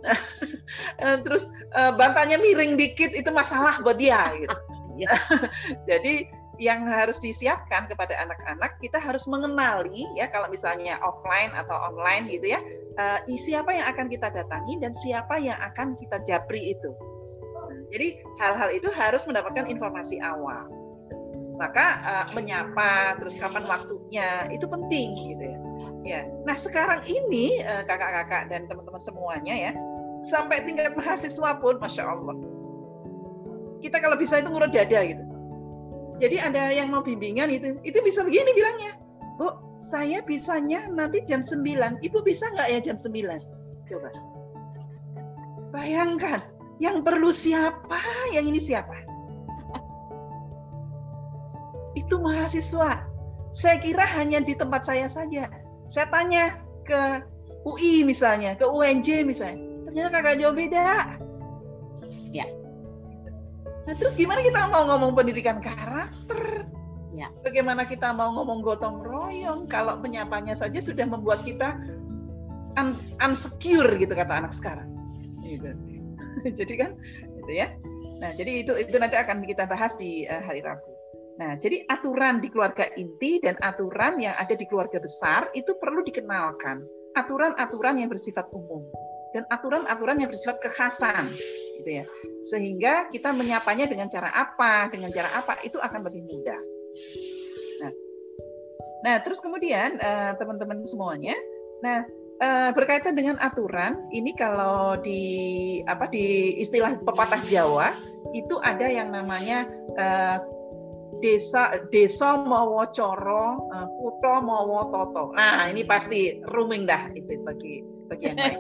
[1.27, 4.57] Terus uh, bantalnya miring dikit itu masalah buat dia gitu.
[4.95, 5.11] Iya.
[5.91, 12.31] Jadi yang harus disiapkan kepada anak-anak kita harus mengenali ya kalau misalnya offline atau online
[12.31, 12.59] gitu ya
[12.99, 16.91] uh, siapa yang akan kita datangi dan siapa yang akan kita japri itu.
[17.93, 20.67] jadi hal-hal itu harus mendapatkan informasi awal
[21.55, 25.59] maka uh, menyapa terus kapan waktunya itu penting gitu ya.
[26.03, 26.21] Ya.
[26.43, 29.71] Nah sekarang ini uh, kakak-kakak dan teman-teman semuanya ya
[30.19, 32.35] sampai tingkat mahasiswa pun masya Allah
[33.85, 35.23] kita kalau bisa itu ngurut dada gitu.
[36.15, 38.95] Jadi ada yang mau bimbingan itu itu bisa begini bilangnya,
[39.35, 39.51] bu
[39.83, 43.11] saya bisanya nanti jam 9 ibu bisa nggak ya jam 9
[43.85, 44.09] coba
[45.75, 46.39] bayangkan
[46.79, 47.99] yang perlu siapa
[48.31, 49.05] yang ini siapa
[51.95, 53.07] itu mahasiswa.
[53.55, 55.47] Saya kira hanya di tempat saya saja.
[55.87, 57.23] Saya tanya ke
[57.63, 59.57] UI misalnya, ke UNJ misalnya.
[59.89, 61.14] Ternyata kagak jauh beda.
[63.85, 66.65] Nah terus gimana kita mau ngomong pendidikan karakter?
[67.15, 67.31] Ya.
[67.45, 71.79] Bagaimana kita mau ngomong gotong royong kalau penyapanya saja sudah membuat kita
[72.75, 72.91] un
[73.23, 74.89] unsecure gitu kata anak sekarang.
[75.45, 75.71] Gitu.
[76.59, 76.91] jadi kan,
[77.39, 77.71] gitu ya.
[78.19, 80.95] Nah jadi itu itu nanti akan kita bahas di uh, hari Rabu.
[81.35, 85.99] Nah, jadi aturan di keluarga inti dan aturan yang ada di keluarga besar itu perlu
[86.07, 86.79] dikenalkan.
[87.19, 88.87] Aturan-aturan yang bersifat umum
[89.35, 91.27] dan aturan-aturan yang bersifat kekhasan,
[91.81, 92.05] gitu ya.
[92.45, 96.61] Sehingga kita menyapanya dengan cara apa, dengan cara apa itu akan lebih mudah.
[97.83, 97.91] Nah,
[99.03, 101.35] nah terus kemudian eh, teman-teman semuanya,
[101.83, 102.03] nah
[102.39, 105.23] eh, berkaitan dengan aturan ini kalau di
[105.87, 107.95] apa di istilah pepatah Jawa
[108.33, 110.37] itu ada yang namanya uh,
[111.23, 117.94] desa desa mawa coro uh, kuto mawa toto nah ini pasti rooming dah itu bagi
[118.07, 118.59] bagi yang lain.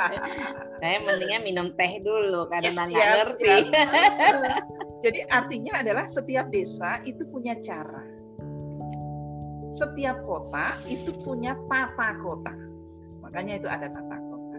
[0.80, 3.54] Saya mendingan minum teh dulu karena yes, nggak ngerti.
[5.04, 8.02] Jadi artinya adalah setiap desa itu punya cara.
[9.76, 12.54] Setiap kota itu punya tata kota.
[13.20, 14.58] Makanya itu ada tata kota.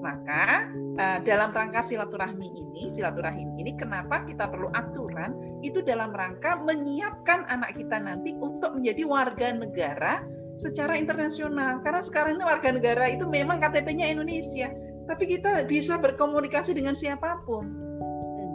[0.00, 5.60] Maka uh, dalam rangka silaturahmi ini silaturahim ini kenapa kita perlu aturan?
[5.60, 10.24] Itu dalam rangka menyiapkan anak kita nanti untuk menjadi warga negara
[10.56, 11.80] secara internasional.
[11.80, 14.68] Karena sekarang ini warga negara itu memang KTP-nya Indonesia,
[15.08, 17.68] tapi kita bisa berkomunikasi dengan siapa pun.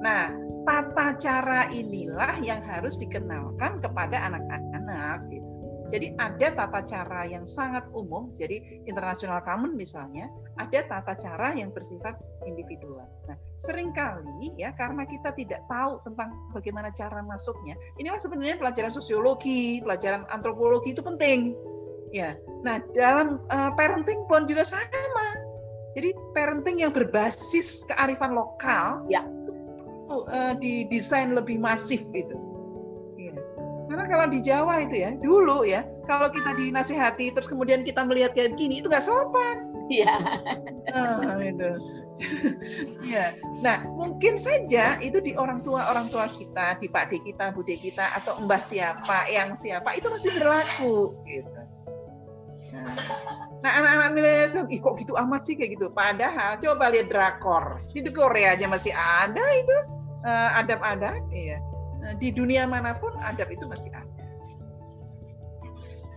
[0.02, 0.32] Nah,
[0.68, 5.26] tata cara inilah yang harus dikenalkan kepada anak-anak.
[5.32, 5.48] Gitu.
[5.88, 10.28] Jadi ada tata cara yang sangat umum, jadi international common misalnya,
[10.60, 13.08] ada tata cara yang bersifat individual.
[13.32, 18.92] Nah, sering kali ya karena kita tidak tahu tentang bagaimana cara masuknya, inilah sebenarnya pelajaran
[18.92, 21.56] sosiologi, pelajaran antropologi itu penting.
[22.16, 22.40] Ya.
[22.64, 25.28] Nah, dalam uh, parenting pun juga sama.
[25.98, 29.52] Jadi parenting yang berbasis kearifan lokal ya itu
[30.30, 32.38] uh, didesain lebih masif gitu
[33.88, 38.36] karena kalau di Jawa itu ya, dulu ya, kalau kita dinasehati terus kemudian kita melihat
[38.38, 39.74] kayak gini, itu nggak sopan.
[39.88, 40.14] Iya.
[40.94, 41.72] Nah, itu.
[43.14, 43.34] ya.
[43.66, 47.74] Nah, mungkin saja itu di orang tua orang tua kita, di Pak D kita, Bude
[47.74, 51.18] kita, atau Mbah siapa, yang siapa itu masih berlaku.
[51.26, 51.62] Gitu.
[53.66, 55.90] Nah, anak-anak milenial sekarang, ih kok gitu amat sih kayak gitu.
[55.92, 59.78] Padahal coba lihat drakor di Korea aja masih ada itu
[60.24, 61.58] uh, adab-adab, iya.
[61.98, 64.18] Nah, di dunia mana pun adab itu masih ada.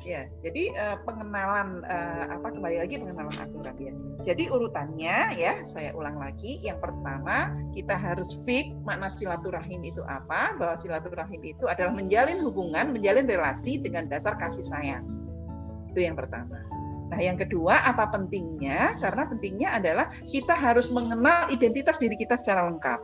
[0.01, 3.93] Ya, jadi uh, pengenalan uh, apa kembali lagi pengenalan aturan ya.
[4.33, 6.57] Jadi urutannya ya, saya ulang lagi.
[6.65, 10.57] Yang pertama, kita harus fix makna silaturahim itu apa?
[10.57, 15.05] Bahwa silaturahim itu adalah menjalin hubungan, menjalin relasi dengan dasar kasih sayang.
[15.91, 16.57] Itu yang pertama.
[17.11, 18.95] Nah, yang kedua, apa pentingnya?
[19.03, 23.03] Karena pentingnya adalah kita harus mengenal identitas diri kita secara lengkap.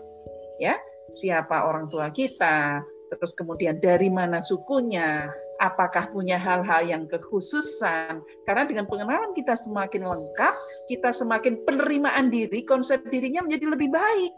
[0.63, 0.79] Ya,
[1.11, 5.27] siapa orang tua kita, terus kemudian dari mana sukunya,
[5.59, 8.23] apakah punya hal-hal yang kekhususan.
[8.47, 10.55] Karena dengan pengenalan kita semakin lengkap,
[10.87, 14.35] kita semakin penerimaan diri, konsep dirinya menjadi lebih baik.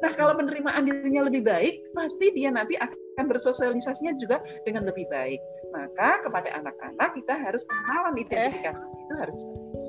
[0.00, 5.40] Nah, kalau penerimaan dirinya lebih baik, pasti dia nanti akan bersosialisasinya juga dengan lebih baik.
[5.70, 9.00] Maka kepada anak-anak kita harus pengenalan identifikasi eh.
[9.06, 9.86] itu harus bagus.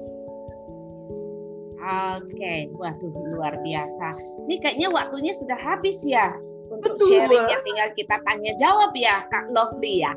[1.81, 4.13] Oke, waduh luar biasa.
[4.45, 6.29] Ini kayaknya waktunya sudah habis ya
[6.69, 7.09] untuk Betul.
[7.09, 10.13] sharing ya tinggal kita tanya jawab ya Kak Lovely ya.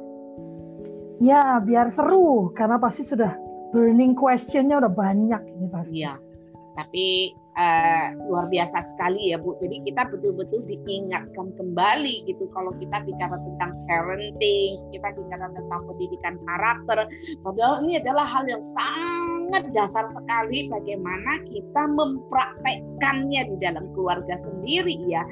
[1.24, 3.32] Ya, biar seru karena pasti sudah
[3.72, 6.04] burning questionnya udah banyak ini pasti.
[6.04, 6.20] Iya.
[6.76, 9.56] Tapi uh, luar biasa sekali ya Bu.
[9.58, 16.34] Jadi kita betul-betul diingatkan kembali gitu kalau kita bicara tentang parenting, kita bicara tentang pendidikan
[16.46, 16.98] karakter.
[17.42, 24.94] Padahal ini adalah hal yang sangat dasar sekali bagaimana kita mempraktekkannya di dalam keluarga sendiri
[25.06, 25.22] ya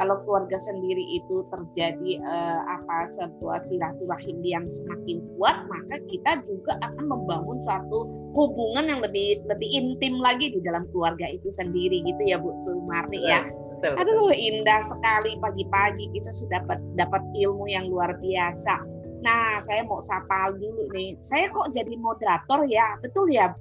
[0.00, 6.78] kalau keluarga sendiri itu terjadi eh, apa sebuah silaturahim yang semakin kuat maka kita juga
[6.80, 12.22] akan membangun suatu hubungan yang lebih lebih intim lagi di dalam keluarga itu sendiri gitu
[12.24, 13.44] ya Bu Sumarni ya.
[13.82, 13.98] Betul.
[13.98, 19.01] Aduh indah sekali pagi-pagi kita sudah dapat dapat ilmu yang luar biasa.
[19.22, 21.14] Nah, saya mau sapa dulu nih.
[21.22, 22.98] Saya kok jadi moderator ya?
[22.98, 23.54] Betul ya?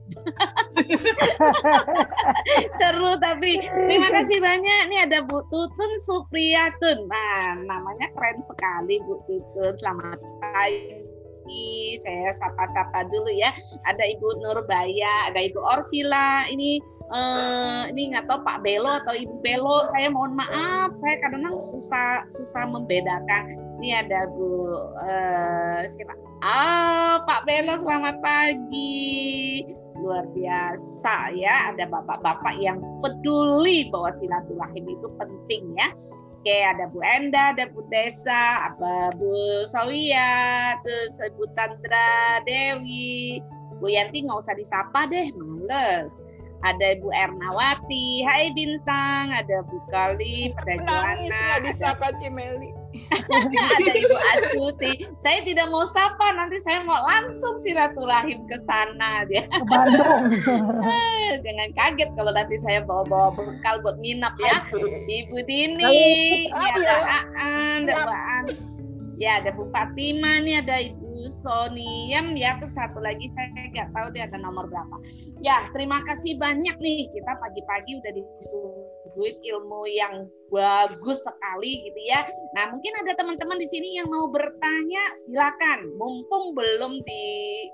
[2.81, 4.81] Seru tapi terima kasih banyak.
[4.89, 7.05] Nih ada Bu Tutun Supriyatun.
[7.05, 9.77] Nah, namanya keren sekali Bu Tutun.
[9.77, 11.93] Selamat pagi.
[12.01, 13.53] Saya sapa-sapa dulu ya.
[13.85, 16.49] Ada Ibu Nurbaya, ada Ibu Orsila.
[16.49, 16.81] Ini
[17.13, 19.85] uh, ini nggak tahu Pak Belo atau Ibu Belo.
[19.85, 20.89] Saya mohon maaf.
[20.97, 26.13] Saya kadang-kadang susah susah membedakan ini ada Bu uh, siapa?
[26.45, 29.65] Ah, Pak Belo selamat pagi.
[29.97, 35.89] Luar biasa ya, ada bapak-bapak yang peduli bahwa silaturahim itu penting ya.
[36.41, 43.41] Oke, ada Bu Enda, ada Bu Desa, ada Bu Sawia, terus Bu Chandra Dewi,
[43.77, 46.25] Bu Yanti nggak usah disapa deh, males
[46.61, 52.70] ada Ibu Ernawati, Hai Bintang, ada Bu Kali, ada Joana, nggak disapa Cimeli.
[53.75, 54.91] ada Ibu Astuti.
[55.19, 59.43] Saya tidak mau sapa, nanti saya mau langsung silaturahim ke sana dia.
[61.45, 64.63] Jangan kaget kalau nanti saya bawa-bawa bekal buat minap ya.
[65.05, 66.95] Ibu Dini, ya, ada
[67.35, 68.19] Aan, ada Mbak
[69.21, 74.07] Ya, ada Bu Fatima nih, ada Ibu Soniem ya terus satu lagi saya nggak tahu
[74.17, 74.97] dia ada nomor berapa.
[75.45, 77.05] Ya terima kasih banyak nih.
[77.13, 78.11] Kita pagi-pagi udah
[79.11, 82.23] disuguhin ilmu yang bagus sekali gitu ya
[82.55, 87.23] nah mungkin ada teman-teman di sini yang mau bertanya silakan mumpung belum di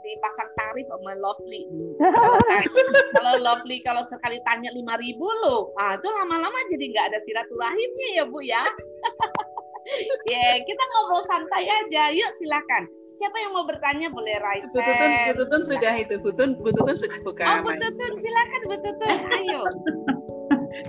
[0.01, 1.65] dipasang tarif sama Lovely
[1.97, 2.37] kalau,
[3.17, 8.07] kalau Lovely kalau sekali tanya lima ribu loh ah itu lama-lama jadi nggak ada silaturahimnya
[8.17, 8.61] ya Bu ya
[10.33, 12.85] ya yeah, kita ngobrol santai aja yuk silakan
[13.17, 14.77] Siapa yang mau bertanya boleh raise hand.
[14.77, 16.15] Bututun, Bututun sudah itu.
[16.21, 17.49] Bututun, Bututun sudah buka.
[17.49, 19.17] Oh, Bututun, silakan Bututun.
[19.33, 19.61] Ayo.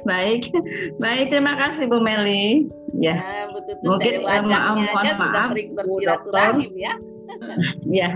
[0.08, 0.48] baik,
[0.96, 1.28] baik.
[1.28, 2.66] Terima kasih Bu Meli.
[2.96, 3.20] Ya.
[3.20, 6.94] Nah, Bututun Mungkin dari eh, maaf, mohon aja maaf, sudah sering bersilaturahim ya.
[7.84, 8.10] ya.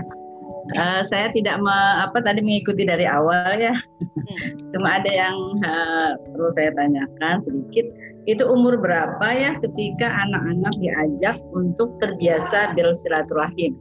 [0.79, 3.75] Uh, saya tidak me, apa tadi mengikuti dari awal ya.
[4.01, 4.49] Hmm.
[4.73, 7.85] Cuma ada yang uh, perlu saya tanyakan sedikit
[8.25, 13.75] itu umur berapa ya ketika anak-anak diajak untuk terbiasa bersilaturahim?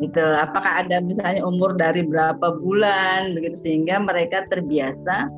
[0.00, 5.28] gitu apakah ada misalnya umur dari berapa bulan begitu sehingga mereka terbiasa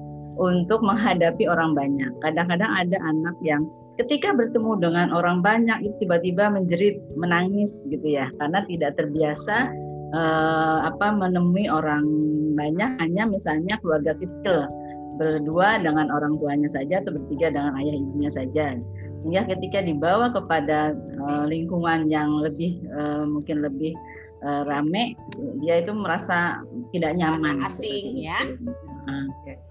[0.43, 2.11] untuk menghadapi orang banyak.
[2.27, 3.63] Kadang-kadang ada anak yang
[4.03, 8.27] ketika bertemu dengan orang banyak itu tiba-tiba menjerit menangis gitu ya.
[8.43, 9.71] Karena tidak terbiasa
[10.11, 12.03] eh, apa menemui orang
[12.59, 14.67] banyak hanya misalnya keluarga kecil.
[15.21, 18.75] Berdua dengan orang tuanya saja atau bertiga dengan ayah ibunya saja.
[19.23, 23.95] Sehingga ketika dibawa kepada uh, lingkungan yang lebih uh, mungkin lebih
[24.43, 25.15] uh, rame
[25.63, 26.59] dia itu merasa
[26.91, 27.63] tidak nyaman.
[27.63, 28.35] Asing ya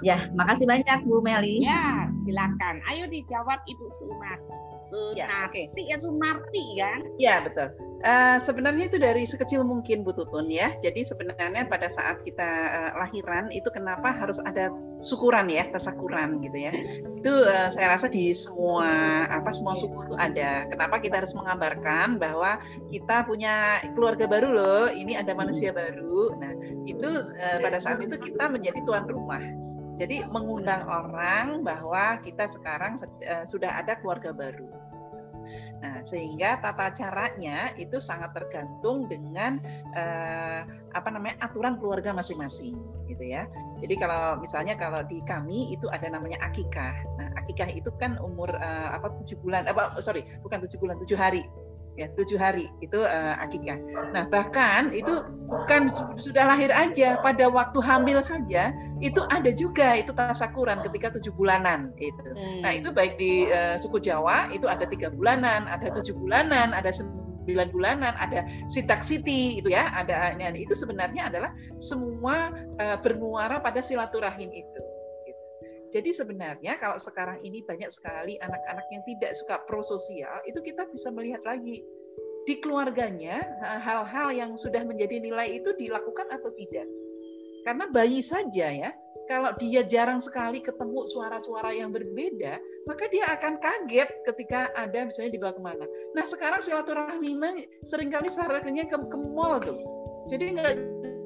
[0.04, 1.64] ya makasih banyak Bu Meli.
[1.64, 2.84] Ya silakan.
[2.92, 4.38] Ayo dijawab Ibu Sumar
[4.82, 5.66] Sunarti ya, okay.
[5.88, 7.00] ya Sumarti kan?
[7.22, 10.74] Ya betul Uh, sebenarnya itu dari sekecil mungkin Bu Tutun ya.
[10.82, 16.58] Jadi sebenarnya pada saat kita uh, lahiran itu kenapa harus ada syukuran ya, tasakuran gitu
[16.58, 16.74] ya.
[17.22, 18.90] Itu uh, saya rasa di semua
[19.30, 20.66] apa semua suku itu ada.
[20.74, 22.58] Kenapa kita harus mengabarkan bahwa
[22.90, 26.34] kita punya keluarga baru loh, ini ada manusia baru.
[26.42, 26.58] Nah,
[26.90, 29.46] itu uh, pada saat itu kita menjadi tuan rumah.
[29.94, 32.98] Jadi mengundang orang bahwa kita sekarang
[33.46, 34.81] sudah ada keluarga baru.
[35.82, 39.58] Nah, sehingga tata caranya itu sangat tergantung dengan
[39.98, 40.62] eh,
[40.94, 42.78] apa namanya aturan keluarga masing-masing,
[43.10, 43.50] gitu ya.
[43.82, 46.94] Jadi kalau misalnya kalau di kami itu ada namanya akikah.
[47.18, 51.18] Nah, akikah itu kan umur eh, apa tujuh bulan, apa sorry bukan tujuh bulan, tujuh
[51.18, 51.42] hari
[52.00, 53.80] ya tujuh hari itu uh, akikah.
[54.16, 58.72] Nah bahkan itu bukan sudah lahir aja pada waktu hamil saja
[59.04, 62.22] itu ada juga itu tasakuran ketika tujuh bulanan itu.
[62.32, 62.62] Hmm.
[62.64, 66.94] Nah itu baik di uh, suku Jawa itu ada tiga bulanan, ada tujuh bulanan, ada
[66.94, 71.52] sembilan bulanan, ada sitak siti itu ya, ada ini itu sebenarnya adalah
[71.82, 74.82] semua uh, bermuara pada silaturahim itu.
[75.92, 81.12] Jadi sebenarnya kalau sekarang ini banyak sekali anak-anak yang tidak suka prososial, itu kita bisa
[81.12, 81.84] melihat lagi
[82.48, 86.88] di keluarganya hal-hal yang sudah menjadi nilai itu dilakukan atau tidak.
[87.68, 88.90] Karena bayi saja ya,
[89.30, 92.58] kalau dia jarang sekali ketemu suara-suara yang berbeda,
[92.90, 95.86] maka dia akan kaget ketika ada misalnya dibawa ke mana.
[96.18, 97.38] Nah sekarang silaturahmi
[97.86, 99.78] sering kali sarannya ke, ke mall tuh.
[100.32, 100.74] Jadi nggak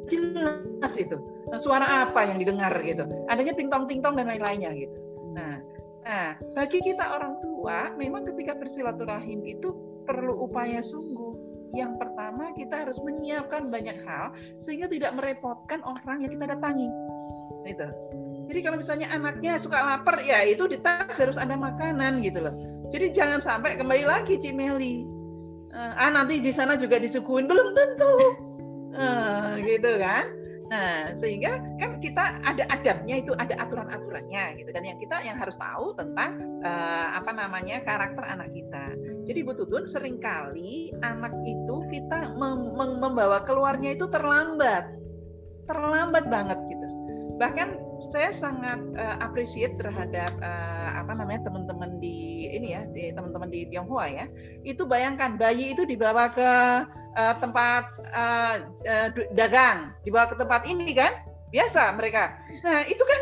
[0.09, 3.05] jelas itu suara apa yang didengar gitu?
[3.29, 4.97] Adanya tingtong tingtong dan lain-lainnya gitu.
[5.37, 5.61] Nah
[6.05, 9.73] nah bagi kita orang tua memang ketika bersilaturahim itu
[10.05, 11.33] perlu upaya sungguh.
[11.75, 16.87] Yang pertama kita harus menyiapkan banyak hal sehingga tidak merepotkan orang yang kita datangi.
[17.65, 17.89] Itu
[18.45, 22.53] jadi kalau misalnya anaknya suka lapar ya itu di tas harus ada makanan gitu loh.
[22.93, 25.01] Jadi jangan sampai kembali lagi Cimeli
[25.73, 27.49] eh, ah nanti di sana juga disuguhin.
[27.49, 28.13] Belum tentu.
[28.95, 30.23] Uh, gitu kan
[30.65, 35.53] Nah, sehingga kan kita ada adabnya itu ada aturan-aturannya gitu dan yang kita yang harus
[35.61, 38.97] tahu tentang uh, apa namanya karakter anak kita.
[39.29, 44.89] Jadi Bu Tutun sering kali anak itu kita mem membawa keluarnya itu terlambat.
[45.69, 46.87] Terlambat banget gitu.
[47.37, 53.53] Bahkan saya sangat uh, appreciate terhadap uh, apa namanya teman-teman di ini ya, di teman-teman
[53.53, 54.25] di Tionghoa ya.
[54.65, 56.51] Itu bayangkan bayi itu dibawa ke
[57.17, 61.11] uh, tempat uh, uh, dagang, dibawa ke tempat ini kan,
[61.49, 62.35] biasa mereka.
[62.63, 63.21] Nah itu kan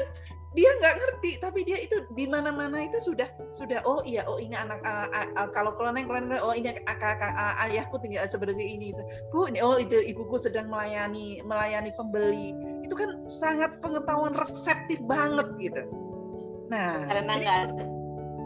[0.53, 4.53] dia nggak ngerti, tapi dia itu di mana-mana itu sudah sudah oh iya oh ini
[4.53, 8.93] anak uh, uh, kalau keloneng keloneng oh ini kakak uh, ayahku tinggal seperti ini
[9.33, 12.53] bu ini oh itu ibuku sedang melayani melayani pembeli
[12.85, 15.81] itu kan sangat pengetahuan reseptif banget gitu.
[16.69, 17.92] Nah karena nggak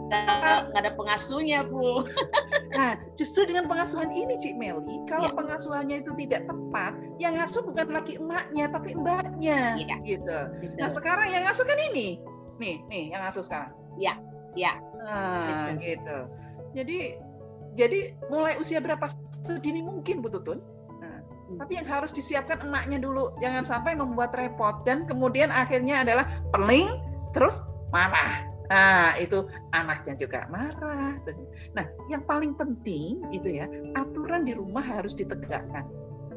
[0.08, 2.02] nggak ada pengasuhnya bu.
[2.78, 5.36] nah justru dengan pengasuhan ini Cik Meli, kalau ya.
[5.36, 9.96] pengasuhannya itu tidak tepat, yang ngasuh bukan lagi emaknya tapi mbaknya, ya.
[10.04, 10.38] gitu.
[10.60, 10.80] Betul.
[10.80, 12.18] Nah sekarang yang ngasuh kan ini,
[12.56, 13.72] nih nih yang ngasuh sekarang.
[14.00, 14.14] Ya,
[14.56, 14.80] ya.
[15.04, 15.84] Nah Betul.
[15.84, 16.18] gitu.
[16.76, 16.98] Jadi
[17.76, 17.98] jadi
[18.32, 19.06] mulai usia berapa
[19.44, 20.58] sedini mungkin Bu Tutun?
[20.98, 21.58] Nah, hmm.
[21.60, 26.88] tapi yang harus disiapkan emaknya dulu, jangan sampai membuat repot dan kemudian akhirnya adalah pening
[27.36, 27.60] terus
[27.92, 31.16] marah Nah, itu anaknya juga marah.
[31.72, 35.88] Nah, yang paling penting itu ya, aturan di rumah harus ditegakkan.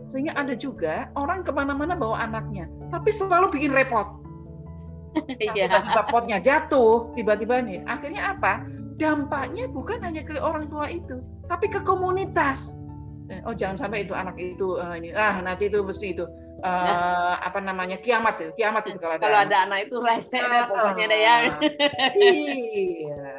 [0.08, 4.08] Sehingga ada juga orang ke mana-mana bawa anaknya, tapi selalu bikin repot.
[5.44, 5.68] Iya.
[5.68, 7.84] Tiba-tiba potnya jatuh, tiba-tiba nih.
[7.84, 8.64] Akhirnya apa?
[8.96, 11.20] Dampaknya bukan hanya ke orang tua itu,
[11.52, 12.80] tapi ke komunitas.
[13.48, 16.28] Oh jangan sampai itu anak itu uh, ini ah nanti itu mesti itu
[16.62, 19.90] uh, apa namanya kiamat itu kiamat itu kalau ada kalau ada anak.
[19.90, 21.36] itu rese uh, deh pokoknya deh ya.
[22.18, 23.34] iya.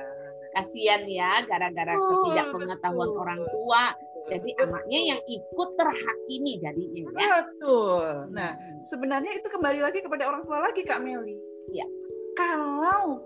[0.53, 3.23] Kasihan ya gara-gara oh, ketidakpengetahuan betul.
[3.25, 3.85] orang tua.
[4.23, 4.65] Jadi betul.
[4.69, 7.29] anaknya yang ikut terhakimi jadinya ya.
[7.43, 8.07] Betul.
[8.37, 8.51] Nah
[8.85, 11.35] sebenarnya itu kembali lagi kepada orang tua lagi kak Meli.
[11.73, 11.89] Ya
[12.37, 13.25] kalau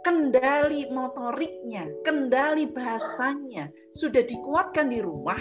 [0.00, 5.40] kendali motoriknya kendali bahasanya sudah dikuatkan di rumah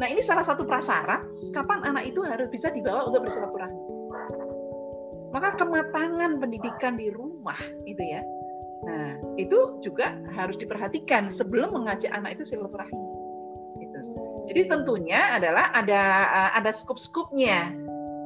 [0.00, 3.84] Nah ini salah satu prasyarat kapan anak itu harus bisa dibawa untuk bersilaturahmi.
[5.30, 8.24] Maka kematangan pendidikan di rumah itu ya.
[8.88, 13.04] Nah itu juga harus diperhatikan sebelum mengajak anak itu silaturahmi.
[13.84, 14.00] Gitu.
[14.48, 16.02] Jadi tentunya adalah ada
[16.56, 17.76] ada skup-skupnya.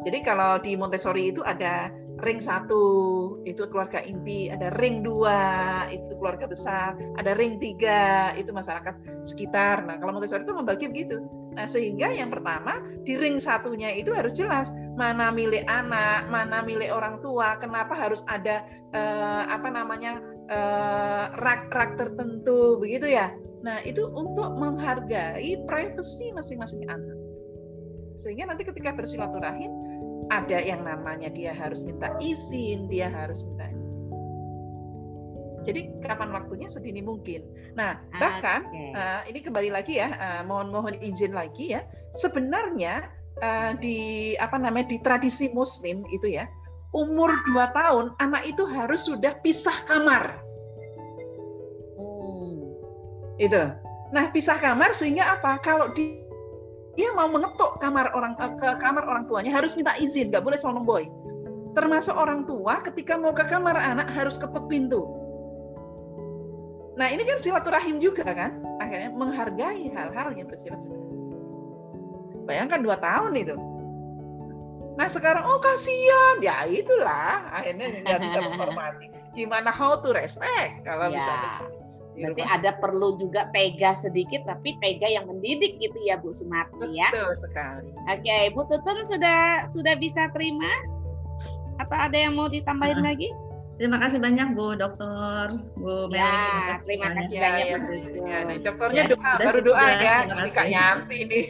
[0.06, 1.90] Jadi kalau di Montessori itu ada
[2.22, 2.82] ring satu
[3.42, 5.42] itu keluarga inti, ada ring dua
[5.90, 9.82] itu keluarga besar, ada ring tiga itu masyarakat sekitar.
[9.82, 11.18] Nah kalau Montessori itu membagi begitu
[11.54, 16.90] Nah, sehingga yang pertama di ring satunya itu harus jelas mana milik anak, mana milik
[16.90, 20.18] orang tua, kenapa harus ada eh, apa namanya
[20.50, 23.30] eh, rak-rak tertentu begitu ya.
[23.64, 27.18] Nah, itu untuk menghargai privasi masing-masing anak.
[28.20, 29.72] Sehingga nanti ketika bersilaturahim,
[30.30, 33.73] ada yang namanya dia harus minta izin, dia harus minta
[35.64, 37.42] jadi kapan waktunya sedini mungkin.
[37.74, 38.92] Nah bahkan okay.
[38.92, 41.82] uh, ini kembali lagi ya, uh, mohon mohon izin lagi ya.
[42.12, 43.08] Sebenarnya
[43.40, 46.44] uh, di apa namanya di tradisi Muslim itu ya,
[46.92, 50.38] umur 2 tahun anak itu harus sudah pisah kamar.
[51.96, 52.60] Hmm.
[53.40, 53.72] Itu.
[54.12, 55.58] Nah pisah kamar sehingga apa?
[55.64, 56.22] Kalau di,
[56.94, 60.84] dia mau mengetuk kamar orang ke kamar orang tuanya harus minta izin, nggak boleh sono
[60.84, 61.08] boy.
[61.74, 65.23] Termasuk orang tua ketika mau ke kamar anak harus ketuk pintu
[66.94, 70.86] Nah ini kan silaturahim juga kan, akhirnya menghargai hal-hal yang bersifat
[72.44, 73.56] Bayangkan dua tahun itu.
[74.94, 79.10] Nah sekarang oh kasihan, ya itulah akhirnya nggak bisa menghormati.
[79.34, 81.18] Gimana how to respect kalau ya.
[81.18, 81.50] misalnya
[82.14, 87.10] Berarti ada perlu juga tega sedikit, tapi tega yang mendidik gitu ya Bu Sumarti ya.
[87.10, 87.90] Betul sekali.
[88.06, 90.70] Oke, Bu Tutun sudah sudah bisa terima?
[91.82, 93.06] Atau ada yang mau ditambahin uh.
[93.10, 93.34] lagi?
[93.74, 96.22] Terima kasih banyak Bu Dokter, Bu Meli.
[96.22, 98.22] Ya, terima kasih banyak Bu.
[98.22, 100.16] Ya, nih, dokternya ya, doa, baru doa ya.
[100.30, 101.44] Ini Kak Yanti nih.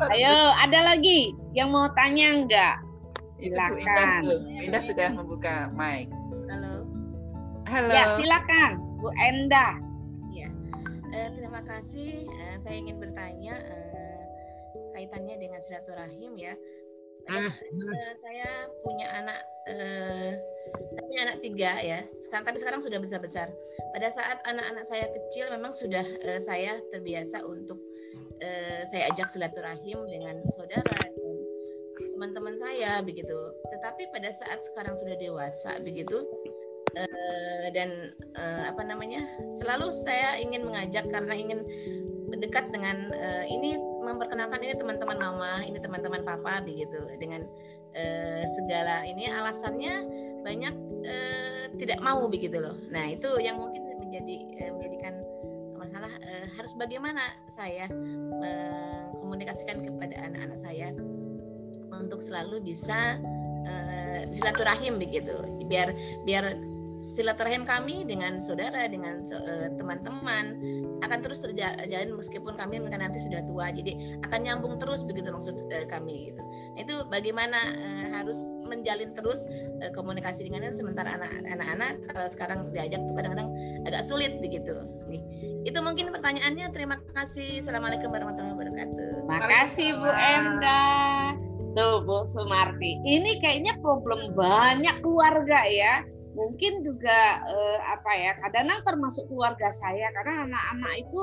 [0.18, 2.76] Ayo, ada lagi yang mau tanya enggak?
[3.38, 4.22] Silakan.
[4.58, 6.10] Indah, sudah membuka mic.
[6.50, 6.90] Halo.
[7.70, 7.90] Halo.
[7.94, 9.78] Ya, silakan Bu Enda.
[10.34, 10.50] Ya.
[11.14, 12.26] Eh, terima kasih.
[12.26, 14.22] Eh, saya ingin bertanya eh,
[14.98, 16.52] kaitannya dengan silaturahim ya.
[16.52, 16.79] Uh,
[18.22, 18.50] saya
[18.82, 19.38] punya anak
[19.70, 20.30] uh,
[21.06, 22.00] punya anak tiga ya.
[22.22, 23.48] Sekarang tapi sekarang sudah besar besar
[23.94, 27.78] pada saat anak-anak saya kecil memang sudah uh, saya terbiasa untuk
[28.42, 31.12] uh, saya ajak silaturahim dengan saudara dan
[32.16, 33.38] teman-teman saya begitu.
[33.70, 36.20] Tetapi pada saat sekarang sudah dewasa begitu
[36.96, 39.22] uh, dan uh, apa namanya
[39.56, 41.60] selalu saya ingin mengajak karena ingin
[42.38, 47.44] dekat dengan uh, ini memperkenalkan ini teman-teman mama, ini teman-teman papa begitu dengan
[47.94, 49.94] uh, segala ini alasannya
[50.40, 50.74] banyak
[51.04, 52.76] uh, tidak mau begitu loh.
[52.88, 55.14] Nah, itu yang mungkin menjadi uh, menjadikan
[55.76, 56.12] masalah
[56.60, 60.92] harus bagaimana saya mengkomunikasikan kepada anak-anak saya
[61.96, 63.16] untuk selalu bisa
[64.28, 65.32] silaturahim begitu.
[65.64, 65.96] Biar
[66.28, 66.52] biar
[67.00, 73.40] silaturahim kami dengan saudara dengan eh, teman-teman uh, akan terus terjalin meskipun kami nanti sudah
[73.48, 73.72] tua.
[73.72, 76.42] Jadi akan nyambung terus begitu maksud uh, kami gitu.
[76.76, 79.48] Itu bagaimana uh, harus menjalin terus
[79.80, 81.16] uh, komunikasi dengannya sementara
[81.48, 82.04] anak-anak.
[82.12, 83.48] Kalau sekarang diajak tuh kadang-kadang
[83.88, 84.76] agak sulit begitu.
[85.08, 85.24] Nih
[85.64, 86.68] itu mungkin pertanyaannya.
[86.70, 87.64] Terima kasih.
[87.64, 89.12] Assalamualaikum warahmatullahi wabarakatuh.
[89.24, 90.84] Makasih Bu Enda.
[91.70, 96.02] Tuh Bu Sumarti, ini kayaknya problem banyak keluarga ya
[96.34, 101.20] mungkin juga eh, apa ya kadang-kadang termasuk keluarga saya karena anak-anak itu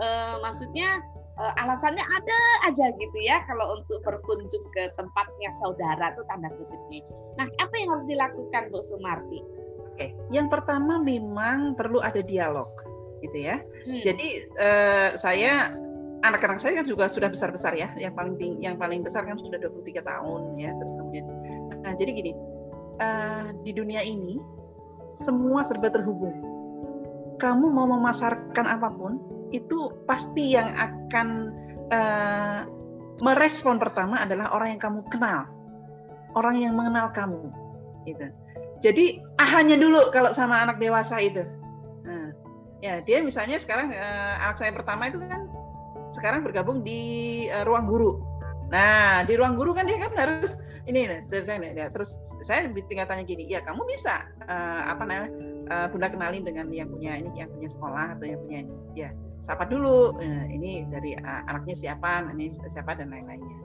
[0.00, 0.88] eh, maksudnya
[1.36, 7.04] eh, alasannya ada aja gitu ya kalau untuk berkunjung ke tempatnya saudara tuh tanda kutipnya.
[7.36, 9.40] Nah apa yang harus dilakukan Bu Sumarti?
[9.96, 12.68] Oke, yang pertama memang perlu ada dialog
[13.24, 13.60] gitu ya.
[13.60, 14.00] Hmm.
[14.04, 15.72] Jadi eh, saya
[16.24, 17.92] anak-anak saya kan juga sudah besar-besar ya.
[17.96, 20.72] Yang paling yang paling besar kan sudah 23 tahun ya.
[20.72, 21.26] Terus kemudian
[21.86, 22.32] nah jadi gini,
[23.00, 24.38] uh, di dunia ini
[25.16, 26.36] semua serba terhubung.
[27.36, 29.20] Kamu mau memasarkan apa pun,
[29.52, 31.52] itu pasti yang akan
[31.92, 32.60] uh,
[33.20, 35.48] merespon pertama adalah orang yang kamu kenal,
[36.36, 37.52] orang yang mengenal kamu.
[38.04, 38.26] Gitu.
[38.84, 41.44] Jadi ahanya dulu kalau sama anak dewasa itu.
[42.04, 42.32] Nah,
[42.84, 45.48] ya dia misalnya sekarang uh, anak saya pertama itu kan
[46.12, 48.20] sekarang bergabung di uh, ruang guru.
[48.68, 51.10] Nah di ruang guru kan dia kan harus ini
[51.42, 52.14] saya ya, terus
[52.46, 55.30] saya tinggal tanya gini ya kamu bisa uh, apa namanya
[55.66, 58.60] uh, bunda kenalin dengan yang punya ini yang punya sekolah atau yang punya
[58.94, 59.10] ya
[59.42, 60.14] siapa dulu.
[60.14, 63.58] Uh, ini dari uh, anaknya siapa ini siapa dan lain-lainnya.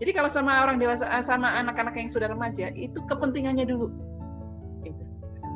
[0.00, 3.92] Jadi kalau sama orang dewasa sama anak-anak yang sudah remaja itu kepentingannya dulu.
[4.82, 5.04] Gitu.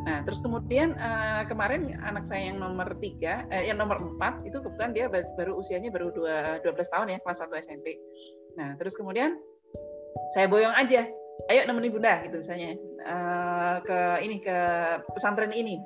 [0.07, 4.55] nah terus kemudian uh, kemarin anak saya yang nomor tiga eh, yang nomor empat itu
[4.63, 7.99] kebetulan dia baru usianya baru dua 12 tahun ya kelas 1 SMP
[8.55, 9.35] nah terus kemudian
[10.35, 11.07] saya boyong aja.
[11.47, 12.75] Ayo nemenin bunda gitu misalnya.
[13.07, 14.59] Uh, ke ini ke
[15.15, 15.79] pesantren ini.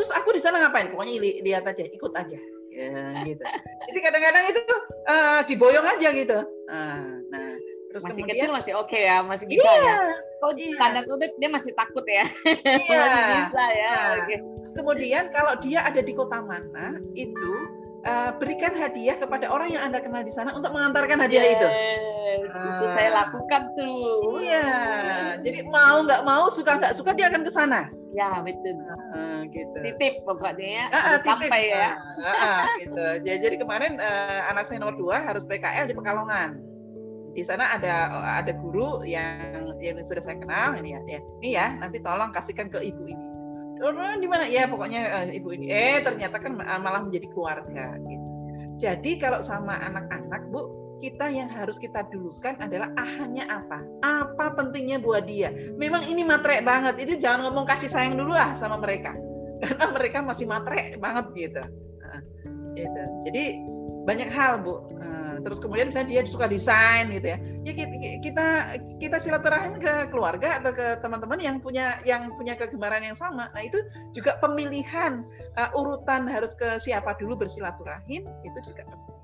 [0.00, 0.88] Terus aku di sana ngapain?
[0.88, 2.38] Pokoknya li lihat aja ikut aja.
[2.72, 3.44] Ya, gitu.
[3.92, 4.62] Jadi kadang-kadang itu
[5.10, 6.38] uh, diboyong aja gitu.
[6.72, 7.52] Uh, nah
[7.92, 9.96] terus masih kemudian, kecil masih oke okay ya masih bisa iya, ya.
[10.40, 10.76] Oh iya.
[10.80, 12.24] tanda kutip dia masih takut ya.
[12.48, 12.96] Iya.
[13.04, 14.38] masih bisa ya nah, okay.
[14.40, 17.52] terus kemudian kalau dia ada di kota mana itu
[18.06, 21.54] uh, berikan hadiah kepada orang yang anda kenal di sana untuk mengantarkan hadiah yes.
[21.58, 21.68] itu.
[22.42, 24.40] itu saya lakukan tuh.
[24.42, 24.68] Iya,
[25.44, 27.88] jadi mau nggak mau suka nggak suka dia akan ke sana.
[28.12, 28.76] Ya betul.
[29.16, 29.76] Uh, gitu.
[29.80, 31.48] Titip pokoknya ya, Ah, ah, titip.
[31.48, 31.90] sampai ya.
[32.20, 33.06] Ah, ah, gitu.
[33.24, 36.60] Ya, jadi kemarin eh, anak saya nomor dua harus PKL di Pekalongan.
[37.32, 38.12] Di sana ada
[38.44, 41.20] ada guru yang yang sudah saya kenal ini ya, ya.
[41.40, 43.31] Ini ya, nanti tolong kasihkan ke ibu ini.
[43.82, 44.46] Oh, di mana?
[44.46, 45.66] Ya, pokoknya eh, ibu ini.
[45.66, 47.98] Eh, ternyata kan malah menjadi keluarga.
[47.98, 48.30] Gitu.
[48.78, 53.82] Jadi kalau sama anak-anak, Bu, kita yang harus kita dulukan adalah ahanya apa?
[54.06, 55.50] Apa pentingnya buat dia?
[55.74, 57.02] Memang ini matre banget.
[57.02, 59.10] Itu jangan ngomong kasih sayang dulu lah sama mereka.
[59.62, 61.62] Karena mereka masih matre banget gitu.
[62.02, 62.18] Nah,
[62.78, 63.02] gitu.
[63.26, 63.44] Jadi
[64.06, 64.86] banyak hal, Bu.
[64.94, 65.11] Nah,
[65.42, 67.38] terus kemudian misalnya dia suka desain gitu ya.
[67.62, 68.46] Ya ki- kita
[68.98, 73.50] kita silaturahim ke keluarga atau ke teman-teman yang punya yang punya kegemaran yang sama.
[73.54, 73.78] Nah, itu
[74.14, 75.22] juga pemilihan
[75.58, 79.21] uh, urutan harus ke siapa dulu bersilaturahim itu juga penting.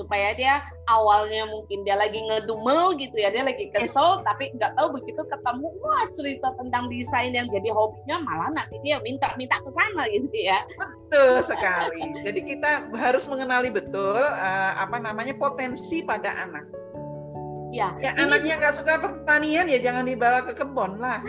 [0.00, 4.96] Supaya dia awalnya mungkin dia lagi ngedumel gitu ya dia lagi kesel tapi nggak tahu
[4.96, 9.70] begitu ketemu wah cerita tentang desain yang jadi hobinya malah nanti dia minta minta ke
[9.76, 10.64] sana gitu ya
[11.10, 12.22] Betul sekali.
[12.22, 16.62] Jadi kita harus mengenali betul uh, apa namanya potensi pada anak.
[17.70, 21.18] ya Ya anaknya nggak suka pertanian ya jangan dibawa ke kebun lah.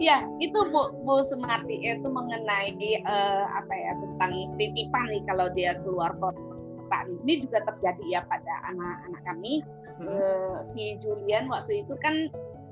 [0.00, 5.76] Ya, itu Bu, Bu Sumarti itu mengenai eh, apa ya tentang titipan nih kalau dia
[5.84, 6.40] keluar kota.
[7.22, 9.54] Ini juga terjadi ya pada anak-anak kami.
[10.00, 10.08] Hmm.
[10.08, 12.14] Eh, si Julian waktu itu kan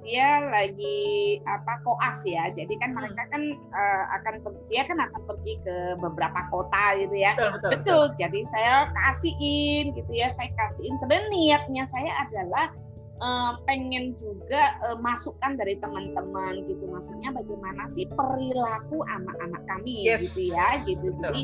[0.02, 2.48] dia lagi apa koas ya.
[2.56, 3.04] Jadi kan Hmm.
[3.04, 4.34] mereka kan eh, akan
[4.72, 7.36] dia kan akan pergi ke beberapa kota gitu ya.
[7.36, 7.70] Betul, betul.
[7.76, 8.04] Betul.
[8.16, 10.32] Jadi saya kasihin gitu ya.
[10.32, 10.96] Saya kasihin.
[10.96, 12.72] Sebenarnya niatnya saya adalah
[13.18, 16.86] eh, pengen juga eh, masukan dari teman-teman gitu.
[16.88, 20.32] Maksudnya bagaimana sih perilaku anak-anak kami Yes.
[20.32, 20.68] gitu ya.
[20.88, 21.12] Gitu.
[21.12, 21.22] Betul.
[21.26, 21.42] Jadi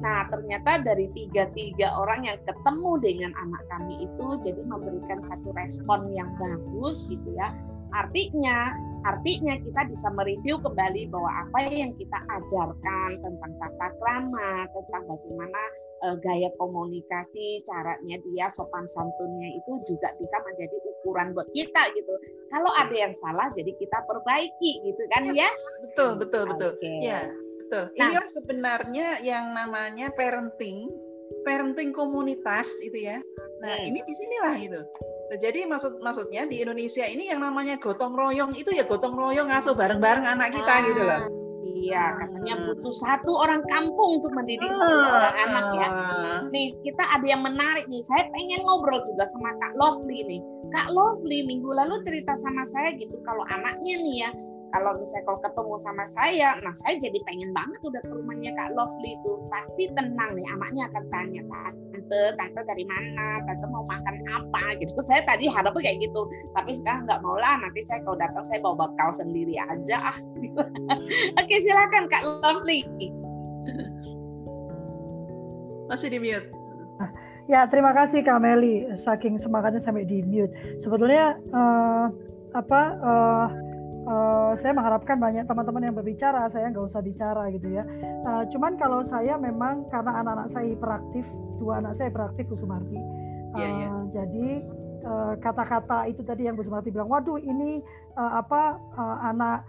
[0.00, 6.12] Nah, ternyata dari tiga-tiga orang yang ketemu dengan anak kami itu jadi memberikan satu respon
[6.12, 7.48] yang bagus gitu ya.
[7.96, 8.76] Artinya,
[9.08, 15.62] artinya kita bisa mereview kembali bahwa apa yang kita ajarkan tentang tata krama, tentang bagaimana
[16.04, 22.12] eh, gaya komunikasi, caranya dia sopan santunnya itu juga bisa menjadi ukuran buat kita gitu.
[22.52, 25.48] Kalau ada yang salah, jadi kita perbaiki gitu kan ya?
[25.80, 26.70] Betul, betul, betul.
[26.76, 26.92] Oke.
[27.00, 27.30] Ya,
[27.66, 27.84] betul.
[27.90, 27.98] Nah.
[27.98, 30.86] Inilah sebenarnya yang namanya parenting,
[31.42, 33.18] parenting komunitas itu ya.
[33.58, 33.88] Nah, Hmm.
[33.90, 34.80] ini di sinilah itu.
[35.26, 39.50] Nah, Jadi maksud maksudnya di Indonesia ini yang namanya gotong royong itu ya gotong royong
[39.50, 41.22] ngasuh bareng-bareng anak kita Ah, gitu loh.
[41.66, 45.88] Iya, katanya butuh satu orang kampung untuk mendidik satu Ah, orang anak ya.
[45.90, 46.38] ah.
[46.50, 48.02] Nih, kita ada yang menarik nih.
[48.06, 50.40] Saya pengen ngobrol juga sama Kak Lovely nih.
[50.70, 54.30] Kak Lovely minggu lalu cerita sama saya gitu kalau anaknya nih ya,
[54.74, 58.74] kalau misalnya kalau ketemu sama saya, nah saya jadi pengen banget udah ke rumahnya Kak
[58.74, 59.32] Lovely itu.
[59.48, 64.98] Pasti tenang nih, anaknya akan tanya, tante, tante dari mana, tante mau makan apa gitu.
[65.06, 67.54] Saya tadi harapnya kayak gitu, tapi sekarang nggak mau lah.
[67.62, 70.16] Nanti saya kalau datang saya bawa bekal sendiri aja ah.
[71.40, 72.80] Oke silakan Kak Lovely.
[75.86, 76.50] Masih di mute.
[77.46, 78.90] Ya, terima kasih Kak Meli.
[78.98, 80.50] Saking semangatnya sampai di mute.
[80.82, 82.06] Sebetulnya eh,
[82.58, 83.46] apa eh,
[84.06, 87.84] eh, saya mengharapkan banyak teman-teman yang berbicara, saya nggak usah bicara gitu ya.
[88.02, 91.26] Eh, cuman kalau saya memang karena anak-anak saya hiperaktif,
[91.58, 92.98] dua anak saya hiperaktif Bu Sumarti.
[93.58, 93.88] Iya, iya.
[93.90, 94.48] Eh, Jadi
[95.02, 97.82] eh, kata-kata itu tadi yang Bu Sumarti bilang, waduh ini
[98.14, 99.66] eh, apa eh, anak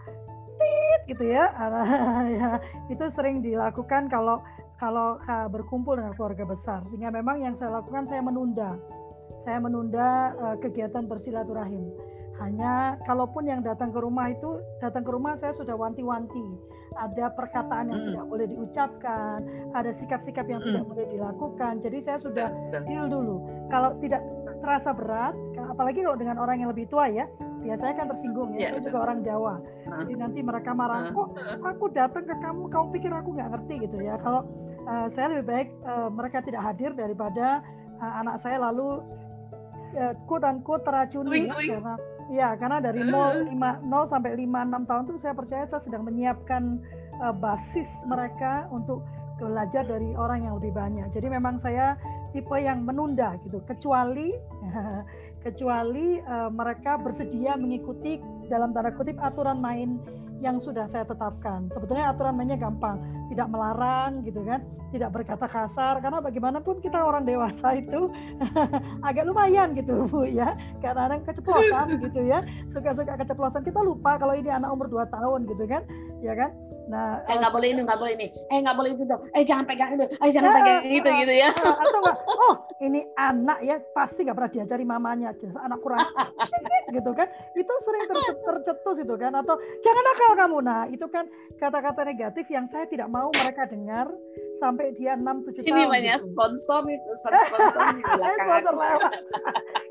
[0.58, 1.86] tit gitu ya, anak,
[2.34, 2.50] ya
[2.90, 4.42] itu sering dilakukan kalau
[4.78, 8.78] kalau uh, berkumpul dengan keluarga besar sehingga memang yang saya lakukan saya menunda
[9.42, 11.90] saya menunda uh, kegiatan bersilaturahim
[12.38, 16.46] hanya kalaupun yang datang ke rumah itu datang ke rumah saya sudah wanti-wanti.
[16.98, 18.06] Ada perkataan yang Mm.
[18.10, 19.38] tidak boleh diucapkan
[19.70, 20.90] ada sikap-sikap yang tidak Mm.
[20.90, 21.72] boleh dilakukan.
[21.82, 22.48] Jadi saya sudah
[22.86, 23.42] deal dulu.
[23.70, 24.22] Kalau tidak
[24.58, 25.34] terasa berat
[25.70, 27.26] apalagi kalau dengan orang yang lebih tua ya
[27.62, 28.58] biasanya kan tersinggung ya.
[28.58, 28.86] Iya, saya betul.
[28.90, 29.54] juga orang Jawa.
[30.02, 31.12] Jadi nanti mereka marah Ah.
[31.14, 31.28] kok
[31.62, 33.74] aku datang ke kamu kamu pikir aku nggak ngerti?
[33.86, 34.14] gitu ya.
[34.18, 34.40] Kalau
[34.86, 37.62] uh, saya lebih baik uh, mereka tidak hadir daripada
[37.98, 39.02] uh, anak saya lalu
[39.94, 41.94] uh, quote unquote teracuni ya, karena
[42.28, 46.04] ya karena dari 0, 5, 0 sampai 5 6 tahun itu saya percaya saya sedang
[46.04, 46.80] menyiapkan
[47.24, 49.04] uh, basis mereka untuk
[49.38, 51.06] belajar dari orang yang lebih banyak.
[51.14, 51.94] Jadi memang saya
[52.34, 53.62] tipe yang menunda gitu.
[53.64, 54.34] Kecuali
[55.46, 58.18] kecuali uh, mereka bersedia mengikuti
[58.50, 60.02] dalam tanda kutip aturan main
[60.38, 61.66] yang sudah saya tetapkan.
[61.74, 64.62] Sebetulnya aturan mainnya gampang, tidak melarang gitu kan,
[64.94, 68.08] tidak berkata kasar karena bagaimanapun kita orang dewasa itu
[69.08, 70.54] agak lumayan gitu Bu ya.
[70.78, 72.38] Kadang-kadang keceplosan gitu ya,
[72.70, 73.66] suka-suka keceplosan.
[73.66, 75.82] Kita lupa kalau ini anak umur 2 tahun gitu kan.
[76.22, 76.50] Ya kan?
[76.88, 79.64] Nah, eh nggak boleh ini, nggak boleh ini, eh nggak boleh itu dong, eh jangan
[79.68, 81.48] pegang itu, eh jangan pegang uh, itu gitu ya.
[81.52, 82.16] Uh, atau enggak,
[82.48, 86.00] oh ini anak ya pasti nggak pernah diajari mamanya, anak kurang
[86.96, 87.28] gitu kan?
[87.52, 89.36] Itu sering ter tercetus itu kan?
[89.36, 91.28] Atau jangan nakal kamu, nah itu kan
[91.60, 94.08] kata-kata negatif yang saya tidak mau mereka dengar
[94.56, 95.68] sampai dia 6 7 tahun.
[95.68, 96.26] Ini banyak gitu.
[96.32, 99.12] sponsor nih, pesan sponsor di sponsor lewat.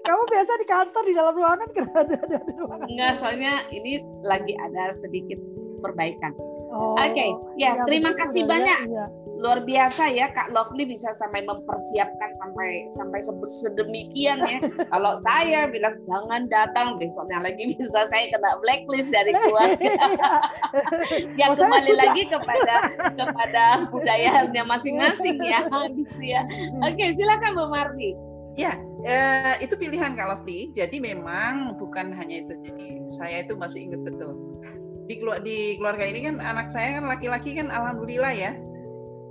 [0.02, 2.88] kamu biasa di kantor di dalam ruangan kan ada, ada, ada ruangan.
[2.90, 5.40] Enggak, soalnya ini lagi ada sedikit
[5.80, 6.34] perbaikan.
[6.74, 7.30] Oh, Oke, okay.
[7.58, 8.80] ya, ya terima kasih ya, banyak.
[8.90, 9.06] Ya,
[9.38, 14.58] Luar biasa ya Kak Lovely bisa sampai mempersiapkan sampai sampai sedemikian ya.
[14.94, 19.94] Kalau saya bilang jangan datang besoknya lagi bisa saya kena blacklist dari keluarga.
[21.40, 22.76] ya kembali lagi kepada
[23.14, 26.42] kepada budayanya masing-masing ya gitu ya.
[26.42, 26.90] Hmm.
[26.90, 28.18] Oke, okay, silakan Bu Marti.
[28.58, 28.74] Ya,
[29.06, 30.74] eh, itu pilihan Kak Lovely.
[30.74, 32.58] Jadi memang bukan hanya itu.
[32.66, 34.34] Jadi saya itu masih ingat betul
[35.08, 38.52] di keluarga ini kan anak saya kan laki-laki kan alhamdulillah ya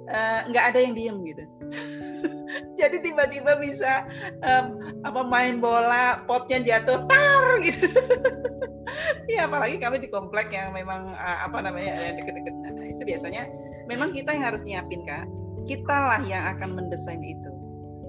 [0.08, 1.44] eh, nggak uh, ada yang diem gitu.
[2.80, 4.08] Jadi tiba-tiba bisa
[4.40, 7.88] um, apa main bola potnya jatuh tar gitu.
[9.26, 12.54] Ya apalagi kami di komplek yang memang uh, apa namanya yang deket-deket.
[12.54, 13.42] Nah, itu biasanya
[13.90, 15.26] memang kita yang harus nyiapin kak.
[15.66, 17.45] Kita lah yang akan mendesain itu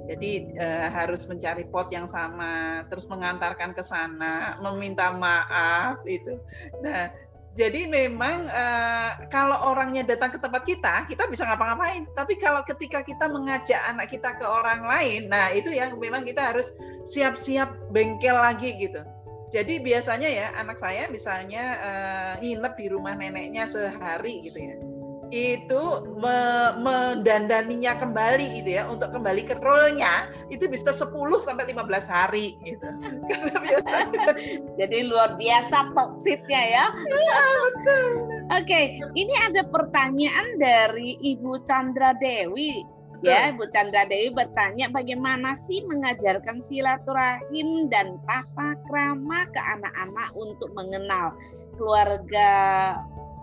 [0.07, 6.39] jadi uh, harus mencari pot yang sama, terus mengantarkan ke sana, meminta maaf itu.
[6.79, 7.11] Nah,
[7.59, 12.07] jadi memang uh, kalau orangnya datang ke tempat kita, kita bisa ngapa-ngapain.
[12.15, 16.55] Tapi kalau ketika kita mengajak anak kita ke orang lain, nah itu yang memang kita
[16.55, 16.71] harus
[17.03, 19.03] siap-siap bengkel lagi gitu.
[19.51, 24.96] Jadi biasanya ya anak saya misalnya uh, nginep di rumah neneknya sehari gitu ya
[25.31, 25.83] itu
[26.15, 31.11] me mendandaninya kembali gitu ya untuk kembali ke role-nya itu bisa 10
[31.43, 32.87] sampai 15 hari gitu.
[33.27, 33.95] Karena biasa
[34.79, 36.85] jadi luar biasa toksitnya ya.
[36.95, 38.05] Iya, betul.
[38.47, 38.85] Oke, okay,
[39.19, 42.79] ini ada pertanyaan dari Ibu Chandra Dewi.
[43.25, 50.69] Ya, Ibu Chandra Dewi bertanya bagaimana sih mengajarkan silaturahim dan tata krama ke anak-anak untuk
[50.77, 51.33] mengenal
[51.75, 52.49] keluarga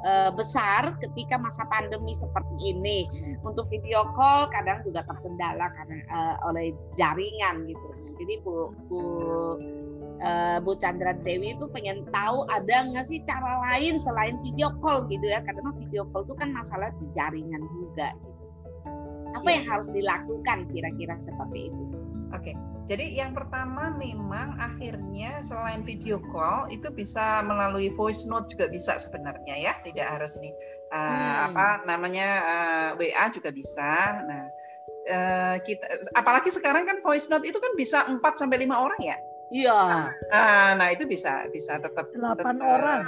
[0.05, 3.09] uh, besar ketika masa pandemi seperti ini.
[3.43, 7.89] Untuk video call kadang juga terkendala karena uh, oleh jaringan gitu.
[8.21, 9.01] Jadi Bu Bu
[10.23, 15.09] uh, Bu Chandra Dewi itu pengen tahu ada nggak sih cara lain selain video call
[15.09, 15.43] gitu ya?
[15.43, 18.45] Karena video call itu kan masalah di jaringan juga gitu.
[19.35, 21.85] Apa yang harus dilakukan kira-kira seperti itu?
[22.31, 22.55] Oke.
[22.55, 22.74] Okay.
[22.85, 29.01] Jadi yang pertama memang akhirnya selain video call itu bisa melalui voice note juga bisa
[29.01, 30.53] sebenarnya ya, tidak harus ini
[30.93, 31.45] uh, hmm.
[31.53, 34.21] apa namanya uh, eh, WA juga bisa.
[34.29, 34.45] Nah,
[35.09, 39.17] uh, kita apalagi sekarang kan voice note itu kan bisa 4 sampai lima orang ya.
[39.53, 39.81] Iya.
[40.29, 43.03] Nah, nah itu bisa bisa tetap 8 orang.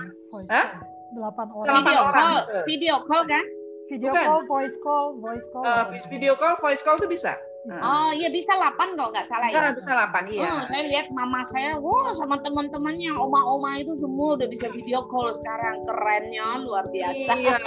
[0.48, 0.68] Hah?
[1.12, 1.74] 8 orang.
[1.84, 3.46] Video call, video call kan?
[3.86, 4.24] Video Bukan.
[4.26, 5.62] call, voice call, voice call.
[5.62, 7.38] Uh, video call, voice call itu bisa.
[7.66, 9.74] Oh iya bisa 8 kalau nggak salah ya.
[9.74, 10.54] Bisa 8 iya.
[10.54, 15.34] Oh, saya lihat mama saya, wah sama teman-temannya oma-oma itu semua udah bisa video call
[15.34, 17.32] sekarang kerennya luar biasa.
[17.34, 17.58] Iya,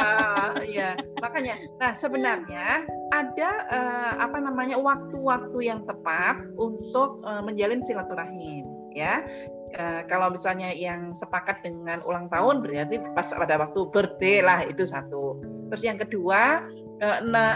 [0.71, 0.89] iya.
[1.19, 8.63] Makanya, nah sebenarnya ada uh, apa namanya waktu-waktu yang tepat untuk uh, menjalin silaturahim
[8.95, 9.27] ya.
[9.69, 14.87] Uh, kalau misalnya yang sepakat dengan ulang tahun berarti pas pada waktu birthday lah itu
[14.87, 15.37] satu.
[15.69, 16.63] Terus yang kedua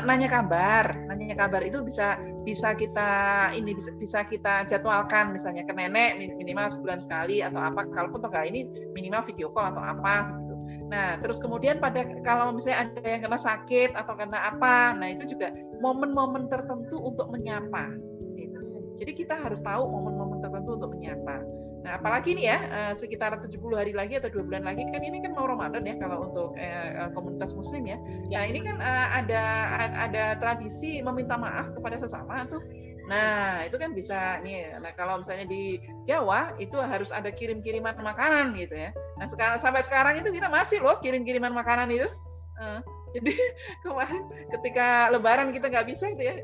[0.07, 3.11] nanya kabar, nanya kabar itu bisa bisa kita
[3.55, 8.67] ini bisa, kita jadwalkan misalnya ke nenek minimal sebulan sekali atau apa kalaupun toh ini
[8.91, 10.55] minimal video call atau apa gitu.
[10.91, 15.25] Nah, terus kemudian pada kalau misalnya ada yang kena sakit atau kena apa, nah itu
[15.25, 15.49] juga
[15.81, 17.97] momen-momen tertentu untuk menyapa.
[18.37, 18.61] Gitu.
[19.01, 21.41] Jadi kita harus tahu momen-momen tertentu untuk menyapa.
[21.83, 25.19] Nah, apalagi ini ya, eh, sekitar 70 hari lagi atau dua bulan lagi kan ini
[25.19, 27.99] kan mau Ramadan ya kalau untuk eh, eh, komunitas muslim ya.
[28.31, 28.39] ya.
[28.39, 28.79] Nah, ini kan
[29.19, 29.43] ada
[30.07, 32.63] ada tradisi meminta maaf kepada sesama tuh.
[33.11, 34.79] Nah, itu kan bisa nih.
[34.79, 35.75] Nah, kalau misalnya di
[36.07, 38.95] Jawa itu harus ada kirim-kiriman makanan gitu ya.
[39.19, 42.07] Nah, sekarang sampai sekarang itu kita masih loh kirim-kiriman makanan itu.
[43.11, 43.33] jadi
[43.83, 44.23] kemarin
[44.55, 46.35] ketika Lebaran kita nggak bisa itu ya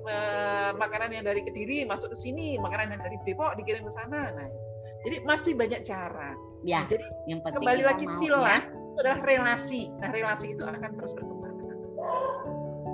[0.75, 4.35] makanan yang dari Kediri masuk ke sini, makanan yang dari Depok dikirim ke sana.
[4.35, 4.49] Nah,
[5.07, 6.35] jadi masih banyak cara.
[6.67, 6.83] Ya.
[6.87, 8.59] Jadi yang penting kembali lagi sila ya.
[8.67, 9.81] itu adalah relasi.
[10.03, 11.49] Nah relasi itu akan terus berkembang.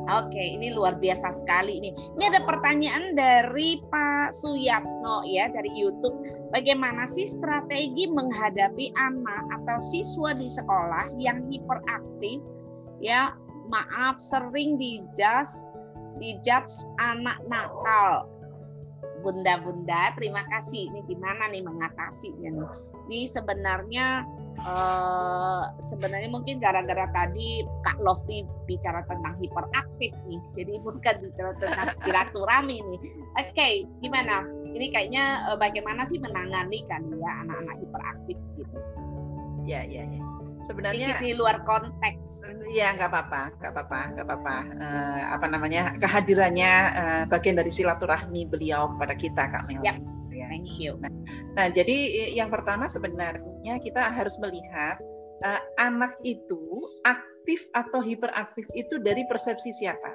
[0.06, 1.90] Oke, ini luar biasa sekali ini.
[1.90, 6.14] Ini ada pertanyaan dari Pak Suyatno ya dari YouTube.
[6.54, 12.38] Bagaimana sih strategi menghadapi anak atau siswa di sekolah yang hiperaktif
[13.02, 13.34] ya
[13.70, 15.66] maaf sering dijudge
[16.22, 18.30] dijudge anak nakal
[19.26, 20.94] bunda-bunda, terima kasih.
[20.94, 22.70] Ini gimana nih mengatasinya nih?
[23.10, 24.22] Ini sebenarnya
[24.62, 31.90] uh, sebenarnya mungkin gara-gara tadi Kak Lofi bicara tentang hiperaktif nih, jadi bukan bicara tentang
[32.06, 33.00] silaturahmi nih.
[33.42, 33.74] Oke, okay,
[34.06, 34.46] gimana?
[34.78, 38.78] Ini kayaknya uh, bagaimana sih menangani kan ya anak-anak hiperaktif gitu?
[39.66, 40.22] Ya, ya, ya
[40.66, 42.44] sebenarnya di luar konteks.
[42.70, 44.56] Iya nggak apa-apa, nggak apa-apa, nggak apa-apa.
[44.82, 49.82] Uh, apa namanya kehadirannya uh, bagian dari silaturahmi beliau kepada kita, Kak Mel.
[49.86, 49.98] Yep.
[50.36, 50.48] Ya.
[50.52, 51.00] Thank you.
[51.00, 51.10] Nah,
[51.56, 55.00] nah, jadi yang pertama sebenarnya kita harus melihat
[55.48, 56.60] uh, anak itu
[57.08, 60.12] aktif atau hiperaktif itu dari persepsi siapa.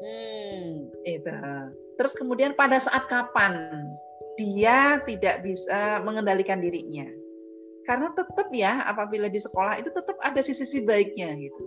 [0.00, 0.90] Hmm.
[1.04, 1.32] Itu.
[2.00, 3.84] Terus kemudian pada saat kapan
[4.40, 7.04] dia tidak bisa mengendalikan dirinya
[7.88, 11.62] karena tetap ya apabila di sekolah itu tetap ada sisi-sisi baiknya gitu.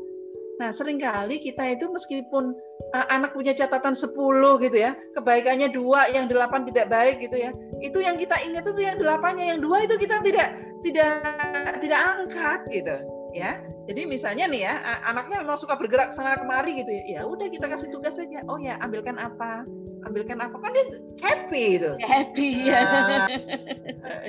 [0.62, 2.54] Nah, sering kali kita itu meskipun
[2.94, 4.14] uh, anak punya catatan 10
[4.70, 7.52] gitu ya, kebaikannya dua, yang delapan tidak baik gitu ya.
[7.82, 10.54] Itu yang kita ingat itu yang delapannya, yang dua itu kita tidak
[10.86, 11.26] tidak
[11.82, 12.96] tidak angkat gitu
[13.34, 13.58] ya.
[13.84, 14.74] Jadi misalnya nih ya,
[15.04, 17.04] anaknya memang suka bergerak sana kemari gitu ya.
[17.20, 18.40] Ya udah kita kasih tugas saja.
[18.48, 19.68] Oh ya, ambilkan apa?
[20.06, 20.56] ambilkan apa?
[20.60, 20.86] Kan dia
[21.24, 22.82] happy itu happy ya.
[22.84, 23.28] Nah,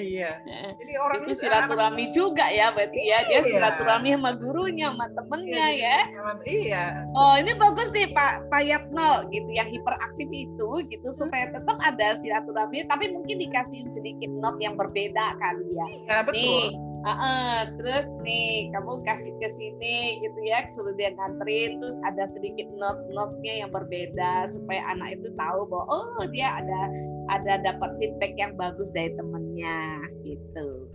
[0.14, 0.38] iya.
[0.78, 3.18] Jadi orang itu silaturahmi juga ya berarti ya.
[3.26, 3.42] Dia iya.
[3.42, 6.32] silaturahmi sama gurunya sama temennya iya, ya.
[6.46, 6.84] iya.
[7.18, 12.14] Oh ini bagus nih Pak Pak Yatno gitu yang hiperaktif itu gitu supaya tetap ada
[12.18, 15.86] silaturahmi tapi mungkin dikasih sedikit not yang berbeda kan ya.
[15.90, 16.38] Iya betul.
[16.38, 22.00] Nih, Uh, uh, terus nih kamu kasih ke sini gitu ya suruh dia nganterin terus
[22.08, 26.80] ada sedikit notes notesnya yang berbeda supaya anak itu tahu bahwa oh dia ada
[27.28, 30.88] ada dapat feedback yang bagus dari temennya gitu.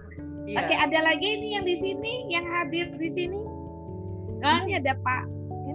[0.50, 0.66] Iya.
[0.66, 3.42] Oke ada lagi ini yang di sini yang hadir di sini.
[4.42, 5.24] Nah, ini ada Pak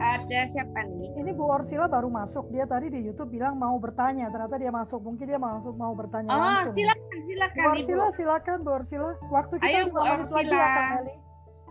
[0.02, 1.13] ada siapa nih?
[1.24, 2.52] Ini Bu Orsila baru masuk.
[2.52, 4.28] Dia tadi di YouTube bilang mau bertanya.
[4.28, 5.00] Ternyata dia masuk.
[5.00, 6.84] Mungkin dia masuk mau bertanya oh, langsung.
[6.84, 7.64] silakan, silakan.
[7.64, 8.16] Bu Orsila, Ibu.
[8.20, 9.10] silakan Bu Orsila.
[9.32, 10.68] Waktu kita Ayo, Bu Orsila.
[10.68, 11.16] lagi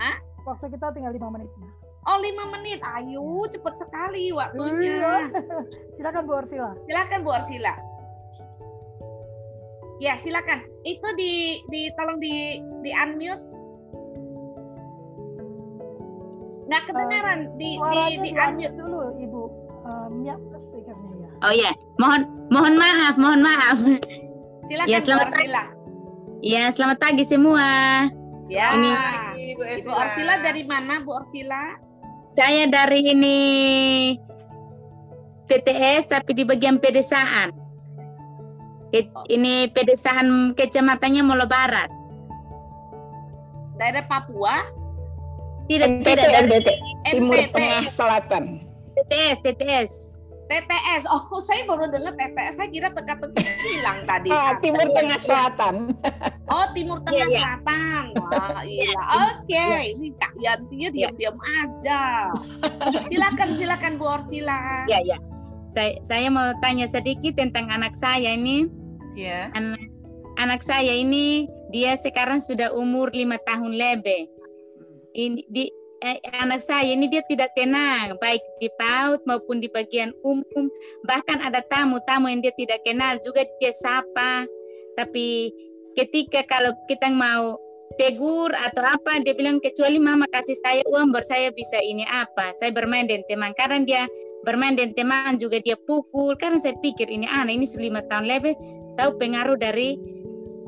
[0.02, 0.18] Hah?
[0.50, 1.50] Waktu kita tinggal lima menit.
[2.04, 4.74] Oh lima menit, ayo cepet sekali waktunya.
[4.74, 5.14] Iya.
[6.02, 6.74] silakan Bu Orsila.
[6.90, 7.74] Silakan Bu Orsila.
[10.02, 10.66] Ya silakan.
[10.82, 13.54] Itu di, di tolong di di unmute
[16.74, 18.78] nggak kedengaran uh, di di di unmute
[21.44, 23.78] oh ya mohon mohon maaf mohon maaf
[24.68, 25.48] silakan ya, selamat pagi
[26.40, 27.68] ya selamat pagi semua
[28.48, 28.92] ya ini
[29.60, 31.78] Bu, Ibu Orsila dari mana Bu Orsila
[32.34, 33.40] saya dari ini
[35.46, 37.52] TTS tapi di bagian pedesaan
[39.28, 41.92] ini pedesaan kecamatannya Molo Barat
[43.76, 44.84] daerah Papua
[45.64, 46.70] tidak, NTT, tidak NTT.
[47.08, 47.56] Timur NTT.
[47.56, 48.44] Tengah Selatan.
[49.00, 50.13] TTS, TTS.
[50.52, 51.04] TTS.
[51.10, 52.60] Oh, saya baru dengar TTS.
[52.60, 54.30] Saya kira teka-teki hilang tadi.
[54.30, 55.76] Ah, Timur Tengah Selatan.
[56.52, 58.04] Oh, Timur Tengah yeah, Selatan.
[58.20, 58.94] Wah, iya.
[58.94, 59.56] Oke, okay.
[59.56, 59.84] yeah.
[59.96, 62.02] ini Kak Yanti ya diam-diam aja.
[63.10, 64.86] silakan, silakan Bu Orsila.
[64.92, 65.18] Ya, ya.
[65.74, 68.70] Saya saya mau tanya sedikit tentang anak saya ini.
[69.18, 69.50] Ya.
[69.58, 69.82] Anak
[70.38, 74.30] anak saya ini dia sekarang sudah umur lima tahun lebih
[75.14, 75.70] ini di
[76.04, 80.68] eh, anak saya ini dia tidak tenang baik di PAUD maupun di bagian umum.
[81.08, 84.44] Bahkan ada tamu-tamu yang dia tidak kenal juga dia sapa.
[85.00, 85.50] Tapi
[85.96, 87.56] ketika kalau kita mau
[87.96, 92.52] tegur atau apa dia bilang kecuali mama kasih saya uang baru saya bisa ini apa.
[92.60, 94.04] Saya bermain dengan teman karena dia
[94.44, 96.36] bermain dengan teman juga dia pukul.
[96.36, 98.56] Karena saya pikir ini anak ini lima tahun lebih
[99.00, 99.96] tahu pengaruh dari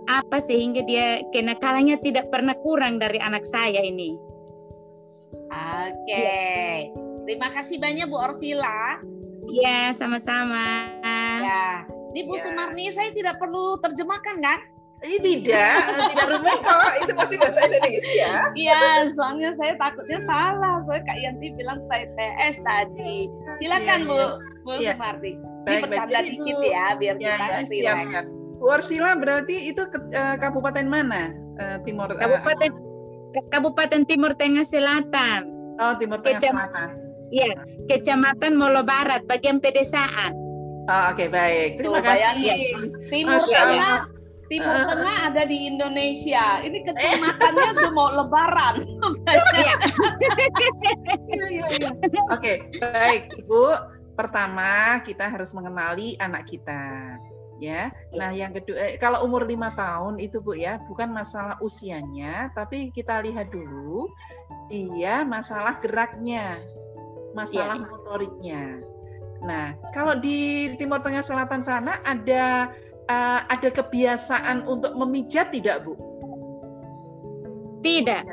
[0.05, 4.24] apa sehingga dia kenakalannya tidak pernah kurang dari anak saya ini
[5.55, 6.11] Oke.
[6.11, 6.75] Okay.
[7.25, 9.01] Terima kasih banyak Bu Orsila.
[9.49, 10.91] Iya, sama-sama.
[11.41, 11.87] Ya.
[12.13, 12.47] Ini Bu ya.
[12.47, 14.59] Sumarni saya tidak perlu terjemahkan kan?
[15.03, 15.75] Ini tidak,
[16.15, 16.81] tidak rumit kok.
[17.03, 18.31] Itu masih bahasa Indonesia.
[18.55, 20.81] Iya, soalnya saya takutnya salah.
[20.87, 23.29] Saya Kak Yanti bilang TTS tadi.
[23.59, 24.27] Silakan ya, Bu, ya.
[24.63, 24.93] Bu ya.
[24.95, 25.31] Sumarni.
[25.65, 28.33] Ini bercanda dikit ya, biar ya, kita ya, relax.
[28.33, 31.35] Bu Orsila berarti itu ke, uh, kabupaten mana?
[31.59, 32.09] Uh, Timur.
[32.15, 32.84] Kabupaten uh,
[33.51, 35.47] Kabupaten Timur Tengah Selatan.
[35.79, 36.89] Oh, Timur Tengah Kecam Selatan.
[37.33, 37.51] Iya,
[37.89, 40.31] Kecamatan Molo Barat, bagian pedesaan.
[40.85, 41.69] Oh, Oke, okay, baik.
[41.81, 42.45] Terima Tuh, kasih.
[42.45, 42.55] Ya.
[43.09, 43.97] Timur Masya Tengah
[44.45, 44.85] Timur uh.
[44.85, 46.61] Tengah ada di Indonesia.
[46.61, 48.75] Ini kecamatannya udah mau lebaran.
[49.25, 49.75] Iya.
[51.25, 51.89] Iya, iya, iya.
[52.29, 53.63] Oke, baik Ibu.
[54.13, 57.17] Pertama, kita harus mengenali anak kita
[57.59, 57.91] ya.
[57.91, 58.17] Iya.
[58.17, 62.91] Nah, yang kedua eh, kalau umur lima tahun itu Bu ya, bukan masalah usianya, tapi
[62.91, 64.11] kita lihat dulu
[64.67, 66.59] dia masalah geraknya,
[67.37, 67.85] masalah ya.
[67.85, 68.63] motoriknya.
[69.45, 72.73] Nah, kalau di Timur Tengah Selatan sana ada
[73.07, 75.93] uh, ada kebiasaan untuk memijat tidak Bu?
[77.85, 78.23] Tidak.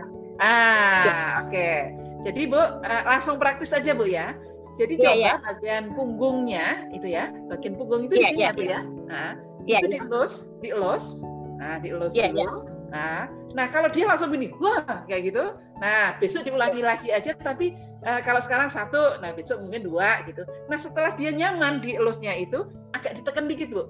[0.40, 1.52] Ah, oke.
[1.52, 1.76] Okay.
[2.22, 4.32] Jadi Bu, uh, langsung praktis aja Bu ya.
[4.72, 5.36] Jadi yeah, coba yeah.
[5.44, 6.66] bagian punggungnya
[6.96, 8.80] itu ya, bagian punggung itu yeah, di sini yeah, Bu ya.
[9.12, 9.36] Nah,
[9.68, 10.08] yeah, itu yeah.
[10.08, 10.32] dielus,
[10.64, 11.20] dielus.
[11.60, 12.40] Nah, dielus yeah, dulu.
[12.40, 12.52] Yeah.
[12.92, 13.20] Nah,
[13.52, 15.52] nah kalau dia langsung begini, wah kayak gitu.
[15.84, 17.76] Nah, besok diulangi lagi aja tapi
[18.08, 20.48] uh, kalau sekarang satu, nah besok mungkin dua gitu.
[20.72, 22.64] Nah, setelah dia nyaman di elusnya itu
[22.96, 23.84] agak ditekan dikit, Bu.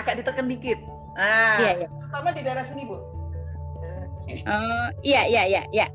[0.00, 0.80] Agak ditekan dikit.
[1.20, 1.90] Nah, yeah, yeah.
[1.92, 2.96] terutama di daerah sini, Bu.
[4.26, 5.86] Uh, iya, iya, iya, iya.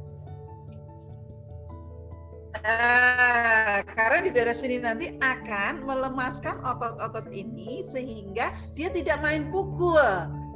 [2.51, 10.03] Nah, karena di daerah sini nanti akan melemaskan otot-otot ini sehingga dia tidak main pukul.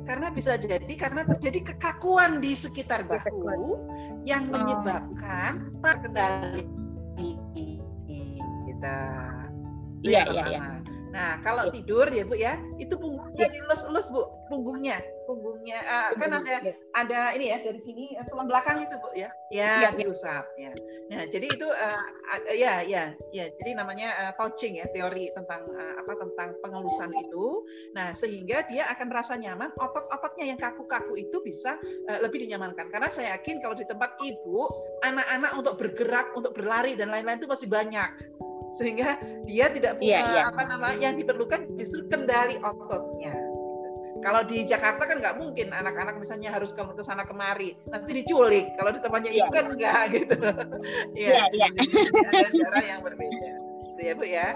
[0.05, 3.89] Karena bisa jadi karena terjadi kekakuan di sekitar bahu
[4.27, 4.59] yang oh.
[4.59, 6.67] menyebabkan terkendali
[8.69, 8.99] kita.
[10.05, 10.59] Iya, iya, iya.
[11.15, 11.79] Nah, kalau ya.
[11.79, 13.53] tidur ya Bu ya, itu punggungnya ya.
[13.55, 14.99] dilus-elus Bu, punggungnya
[15.73, 16.53] uh, kan ada
[16.93, 19.29] ada ini ya dari sini uh, tulang belakang itu bu ya?
[19.49, 20.73] Ya, ya diusap ya
[21.05, 22.05] nah jadi itu uh,
[22.57, 27.61] ya ya ya jadi namanya uh, touching ya teori tentang uh, apa tentang pengelusan itu.
[27.93, 31.77] Nah sehingga dia akan merasa nyaman otot-ototnya yang kaku-kaku itu bisa
[32.09, 32.89] uh, lebih dinyamankan.
[32.89, 34.65] Karena saya yakin kalau di tempat ibu
[35.05, 38.09] anak-anak untuk bergerak untuk berlari dan lain-lain itu masih banyak.
[38.75, 40.45] Sehingga dia tidak punya yeah, yeah.
[40.49, 43.44] apa namanya yang diperlukan justru kendali ototnya
[44.25, 48.73] kalau di Jakarta kan nggak mungkin anak-anak misalnya harus ke, ke sana kemari, nanti diculik.
[48.73, 49.53] Kalau di tempatnya ibu iya.
[49.53, 50.37] kan enggak gitu.
[51.13, 51.67] Iya, iya.
[52.33, 53.49] Ada cara yang berbeda.
[53.85, 54.47] Gitu ya, Bu ya.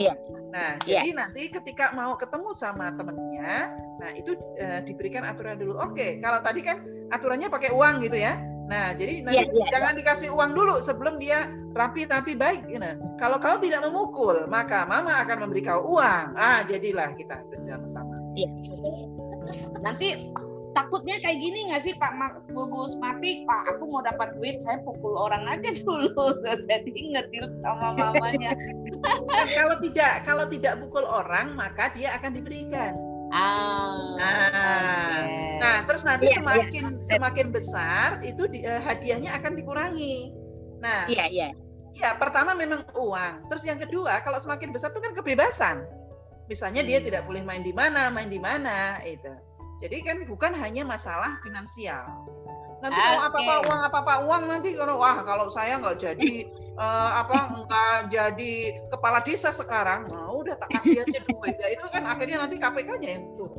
[0.00, 0.12] Iya.
[0.48, 1.04] Nah, yeah.
[1.04, 3.68] jadi nanti ketika mau ketemu sama temennya,
[4.00, 4.32] nah itu
[4.64, 5.76] uh, diberikan aturan dulu.
[5.76, 6.80] Oke, kalau tadi kan
[7.12, 8.40] aturannya pakai uang gitu ya.
[8.72, 9.98] Nah, jadi nanti yeah, yeah, jangan yeah.
[10.00, 12.64] dikasih uang dulu sebelum dia rapi-rapi baik.
[12.64, 12.96] You know.
[13.20, 16.32] Kalau kau tidak memukul, maka mama akan memberi kau uang.
[16.32, 18.16] Ah, jadilah kita bersama-sama.
[18.32, 18.48] Iya.
[19.80, 20.30] Nanti
[20.78, 22.12] takutnya kayak gini nggak sih Pak
[22.54, 22.70] Bu
[23.02, 23.42] Mati?
[23.42, 26.14] Pak, aku mau dapat duit, saya pukul orang aja dulu,
[26.70, 28.54] jadi ngetil sama mamanya.
[29.02, 32.94] Nah, kalau tidak, kalau tidak pukul orang, maka dia akan diberikan.
[33.28, 34.48] Ah, nah,
[35.20, 35.60] okay.
[35.60, 37.08] nah terus nanti yeah, semakin yeah.
[37.12, 40.32] semakin besar itu di, uh, hadiahnya akan dikurangi.
[40.80, 41.48] Nah, iya yeah, iya.
[41.52, 41.52] Yeah.
[41.98, 43.50] Ya, pertama memang uang.
[43.52, 45.82] Terus yang kedua, kalau semakin besar itu kan kebebasan.
[46.48, 47.06] Misalnya dia hmm.
[47.12, 49.28] tidak boleh main di mana, main di mana, itu.
[49.78, 52.02] Jadi kan bukan hanya masalah finansial.
[52.78, 53.06] Nanti okay.
[53.10, 56.46] kalau apa-apa uang apa-apa uang nanti kalau wah kalau saya nggak jadi
[56.78, 57.36] uh, apa
[57.66, 58.54] nggak jadi
[58.90, 61.54] kepala desa sekarang, nah, udah tak kasih aja duit.
[61.58, 63.50] Ya itu kan akhirnya nanti KPK-nya yang tuh.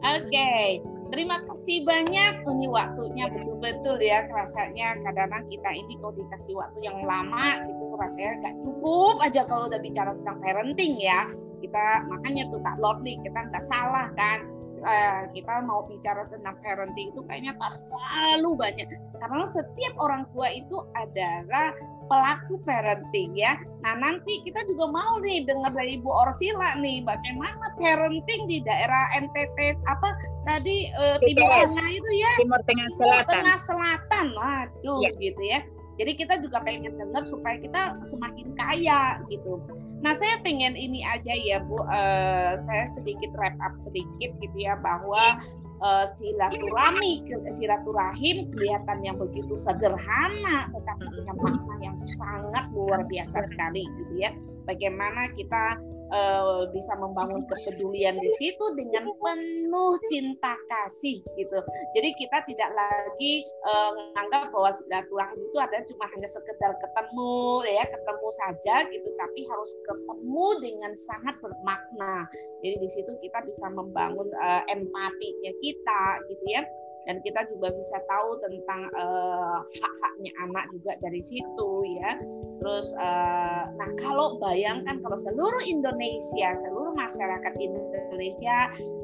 [0.00, 0.80] Oke, okay.
[1.12, 2.40] terima kasih banyak.
[2.40, 8.32] Ini waktunya betul-betul ya rasanya kadang-kadang kita ini kalau dikasih waktu yang lama itu rasanya
[8.40, 11.28] nggak cukup aja kalau udah bicara tentang parenting ya
[11.60, 14.44] kita makanya tuh Kak Lovely kita nggak salah kan
[14.84, 18.86] uh, kita mau bicara tentang parenting itu kayaknya terlalu banyak
[19.20, 21.76] karena setiap orang tua itu adalah
[22.10, 23.54] pelaku parenting ya.
[23.86, 29.14] Nah nanti kita juga mau nih dengar dari Ibu Orsila nih bagaimana parenting di daerah
[29.14, 30.08] NTT apa
[30.42, 32.32] tadi uh, Timur Tengah itu ya.
[32.42, 33.14] Timur Tengah Selatan.
[33.14, 35.10] Timur Tengah Selatan, waduh ya.
[35.22, 35.60] gitu ya.
[36.00, 39.60] Jadi kita juga pengen dengar supaya kita semakin kaya gitu.
[40.00, 44.76] Nah saya pengen ini aja ya Bu, uh, saya sedikit wrap up sedikit gitu ya
[44.80, 45.44] bahwa
[45.84, 53.84] uh, silaturahmi silaturahim kelihatan yang begitu sederhana tetapi punya makna yang sangat luar biasa sekali
[53.84, 54.32] gitu ya.
[54.64, 55.76] Bagaimana kita
[56.10, 61.58] uh, bisa membangun kepedulian di situ dengan penuh cinta kasih gitu.
[61.96, 67.84] Jadi kita tidak lagi uh, menganggap bahwa silaturahim itu ada cuma hanya sekedar ketemu ya
[67.86, 72.26] ketemu saja gitu, tapi harus ketemu dengan sangat bermakna.
[72.60, 76.62] Jadi di situ kita bisa membangun uh, empatinya kita gitu ya
[77.08, 81.70] dan kita juga bisa tahu tentang uh, hak-haknya anak juga dari situ
[82.00, 82.20] ya.
[82.60, 88.56] Terus uh, nah kalau bayangkan kalau seluruh Indonesia, seluruh masyarakat Indonesia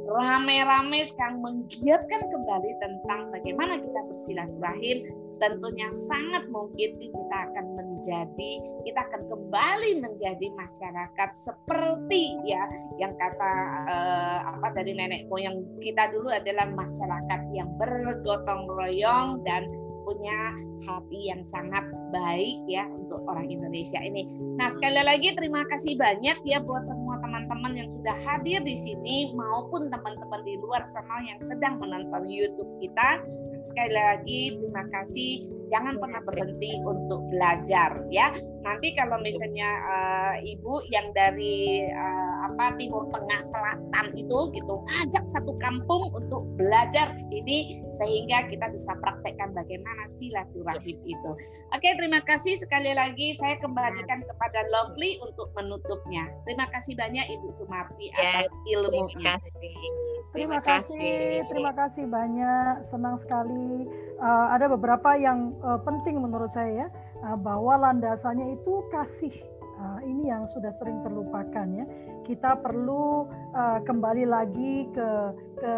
[0.07, 8.53] rame-rame sekarang menggiatkan kembali tentang bagaimana kita bersilaturahim tentunya sangat mungkin kita akan menjadi
[8.84, 12.64] kita akan kembali menjadi masyarakat seperti ya
[12.97, 13.53] yang kata
[13.89, 19.68] eh, apa dari nenek moyang kita dulu adalah masyarakat yang bergotong royong dan
[20.07, 20.55] punya
[20.87, 21.82] hati yang sangat
[22.14, 24.30] baik ya untuk orang Indonesia ini.
[24.55, 29.34] Nah sekali lagi terima kasih banyak ya buat semua teman-teman yang sudah hadir di sini
[29.34, 33.20] maupun teman-teman di luar sana yang sedang menonton YouTube kita
[33.63, 40.83] sekali lagi terima kasih jangan pernah berhenti untuk belajar ya nanti kalau misalnya uh, ibu
[40.91, 47.25] yang dari uh, apa Timur Tengah Selatan itu gitu ngajak satu kampung untuk belajar di
[47.27, 47.59] sini
[47.91, 51.31] sehingga kita bisa praktekkan bagaimana silaturahim itu.
[51.75, 56.31] Oke, terima kasih sekali lagi saya kembalikan kepada Lovely untuk menutupnya.
[56.47, 59.17] Terima kasih banyak Ibu Sumarti atas ilmunya.
[59.17, 59.75] Terima kasih.
[60.37, 62.85] Terima kasih, terima kasih banyak.
[62.85, 63.89] Senang sekali.
[64.17, 66.89] Uh, ada beberapa yang uh, penting menurut saya ya,
[67.21, 69.33] uh, bahwa landasannya itu kasih.
[69.77, 71.85] Uh, ini yang sudah sering terlupakan ya.
[72.25, 75.09] Kita perlu uh, kembali lagi ke
[75.61, 75.73] ke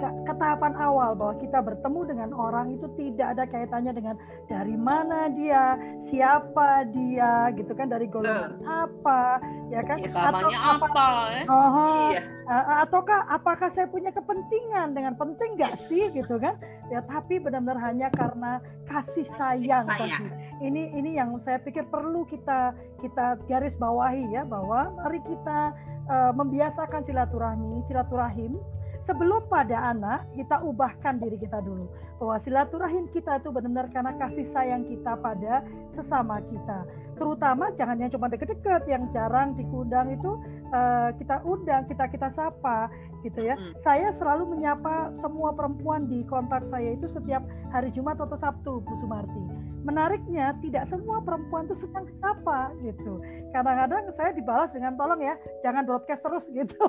[0.00, 4.16] ke tahapan awal bahwa kita bertemu dengan orang itu tidak ada kaitannya dengan
[4.50, 5.78] dari mana dia,
[6.10, 8.88] siapa dia, gitu kan dari golongan uh.
[8.90, 9.38] apa,
[9.70, 10.02] ya kan?
[10.02, 10.86] Ya, atau apa?
[10.86, 11.04] apa
[11.38, 11.44] eh?
[11.46, 12.22] oh, iya.
[12.44, 15.88] Uh, ataukah apakah saya punya kepentingan dengan penting nggak yes.
[15.88, 16.58] sih, gitu kan?
[16.92, 19.88] Ya tapi benar-benar hanya karena kasih sayang.
[19.88, 20.28] Kasih sayang.
[20.60, 25.72] Ini ini yang saya pikir perlu kita kita garis bawahi ya bahwa mari kita
[26.10, 28.60] uh, membiasakan silaturahmi, silaturahim
[29.04, 31.86] sebelum pada anak, kita ubahkan diri kita dulu.
[32.16, 35.60] Bahwa silaturahim kita itu benar-benar karena kasih sayang kita pada
[35.92, 36.88] sesama kita.
[37.14, 40.40] Terutama jangan yang cuma deket-deket, yang jarang dikundang itu
[40.74, 42.90] uh, kita undang, kita kita sapa
[43.22, 43.54] gitu ya.
[43.54, 43.76] Hmm.
[43.78, 48.94] Saya selalu menyapa semua perempuan di kontak saya itu setiap hari Jumat atau Sabtu, Bu
[48.98, 49.42] Sumarti.
[49.84, 53.20] Menariknya tidak semua perempuan itu senang sapa gitu.
[53.52, 56.80] Kadang-kadang saya dibalas dengan tolong ya, jangan broadcast terus gitu.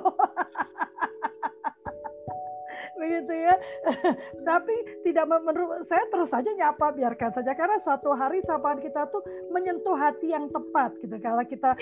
[2.96, 3.54] begitu ya.
[4.48, 4.74] Tapi
[5.06, 9.22] tidak menurut saya terus saja nyapa biarkan saja karena suatu hari sapaan kita tuh
[9.52, 11.16] menyentuh hati yang tepat gitu.
[11.20, 11.76] Kalau kita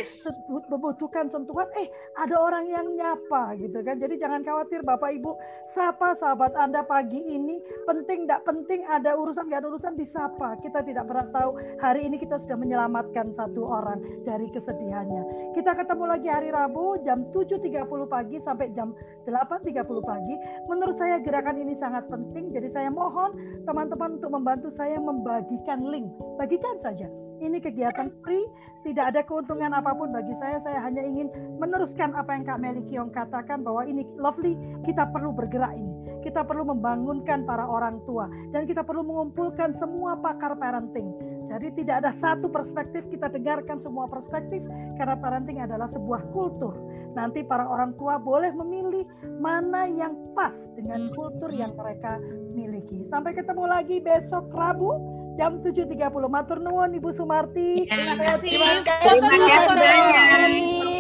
[0.69, 1.89] membutuhkan sentuhan, eh
[2.19, 3.99] ada orang yang nyapa gitu kan.
[4.01, 5.33] Jadi jangan khawatir Bapak Ibu,
[5.71, 10.59] sapa sahabat Anda pagi ini penting tidak penting ada urusan nggak ada urusan disapa.
[10.61, 15.53] Kita tidak pernah tahu hari ini kita sudah menyelamatkan satu orang dari kesedihannya.
[15.55, 18.97] Kita ketemu lagi hari Rabu jam 7.30 pagi sampai jam
[19.29, 20.35] 8.30 pagi.
[20.67, 23.35] Menurut saya gerakan ini sangat penting, jadi saya mohon
[23.69, 26.09] teman-teman untuk membantu saya membagikan link.
[26.41, 27.09] Bagikan saja.
[27.43, 28.47] Ini kegiatan free,
[28.87, 30.63] tidak ada keuntungan apa pun bagi saya.
[30.63, 31.29] Saya hanya ingin
[31.59, 34.55] meneruskan apa yang Kak Meli Kiong katakan bahwa ini lovely,
[34.87, 35.93] kita perlu bergerak ini.
[36.23, 41.11] Kita perlu membangunkan para orang tua dan kita perlu mengumpulkan semua pakar parenting.
[41.53, 44.65] Jadi tidak ada satu perspektif, kita dengarkan semua perspektif
[44.97, 46.73] karena parenting adalah sebuah kultur
[47.15, 49.07] Nanti para orang tua boleh memilih
[49.39, 52.19] mana yang pas dengan kultur yang mereka
[52.53, 53.07] miliki.
[53.07, 54.99] Sampai ketemu lagi besok Rabu
[55.39, 56.11] jam 7.30.
[56.27, 57.87] Matur nuwun Ibu Sumarti.
[57.87, 58.51] Terima kasih.
[58.51, 59.39] Terima kasih.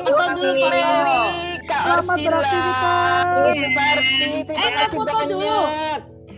[0.05, 1.19] Foto dulu foto.
[1.65, 3.25] Kak Selamat beraktivitas.
[3.59, 4.31] Sumarti.
[4.47, 5.61] Terima kasih foto dulu.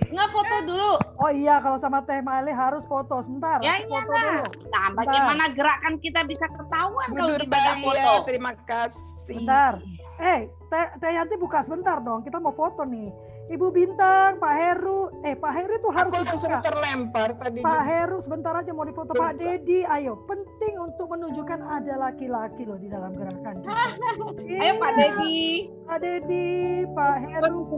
[0.07, 0.93] Nggak foto dulu.
[1.20, 3.61] Oh iya, kalau sama Teh Male harus foto sebentar.
[3.61, 4.45] Ya iya foto dulu.
[4.72, 8.01] Nah, bagaimana gerakan kita bisa ketahuan kalau kita nggak foto?
[8.01, 9.15] Ya, terima kasih.
[9.27, 9.83] Bentar.
[10.16, 12.22] Eh, Teh, Teh Yanti buka sebentar dong.
[12.22, 13.11] Kita mau foto nih.
[13.47, 17.62] Ibu Bintang, Pak Heru, eh Pak Heru itu harus Aku langsung terlempar tadi.
[17.62, 17.87] Pak juga.
[17.87, 20.18] Heru sebentar aja mau difoto Pak Dedi, ayo.
[20.27, 23.62] Penting untuk menunjukkan ada laki-laki loh di dalam gerakan.
[24.66, 25.70] ayo Pak Dedi.
[25.87, 26.51] Pak Dedi,
[26.91, 27.70] Pak Heru.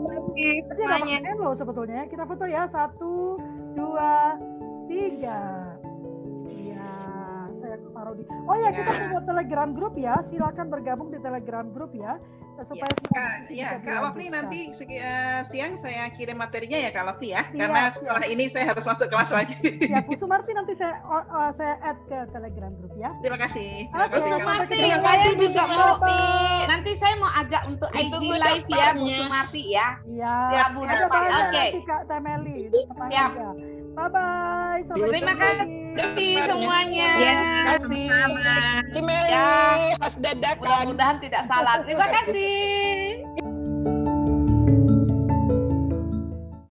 [0.73, 2.01] Tadi ada Pak Heru sebetulnya.
[2.09, 2.65] Kita foto ya.
[2.65, 3.37] Satu,
[3.77, 4.41] dua,
[4.89, 5.78] tiga
[8.15, 8.25] di.
[8.47, 8.99] Oh ya, kita ya.
[8.99, 10.15] punya Telegram grup ya.
[10.27, 12.19] Silakan bergabung di Telegram grup ya
[12.65, 17.31] supaya ya, Kak, ya, Kak Lovely nanti uh, siang saya kirim materinya ya Kak Lovely
[17.31, 17.43] ya.
[17.47, 18.35] Siap, Karena setelah siap.
[18.35, 19.55] ini saya harus masuk kelas lagi.
[19.87, 23.11] Ya, Bu Sumarti nanti saya uh, saya add ke Telegram grup ya.
[23.23, 23.87] Terima kasih.
[23.91, 24.31] Terima kasih.
[24.35, 25.93] Bu Sumarti, saya juga mau
[26.67, 29.89] nanti saya mau ajak untuk IG live ya Bu Sumarti ya.
[30.09, 30.35] Iya.
[30.51, 30.99] Ya, Bu Oke.
[30.99, 31.69] Okay.
[31.87, 32.59] Kak Temeli.
[33.07, 33.33] Siap.
[33.99, 34.81] Bye bye.
[34.87, 37.11] Sampai Terima kasih semuanya.
[37.19, 37.35] Ya,
[37.83, 38.47] sama-sama.
[39.27, 39.51] Ya,
[39.99, 40.63] Mas Dadak.
[40.63, 41.83] Mudah-mudahan tidak salah.
[41.83, 43.19] Terima kasih.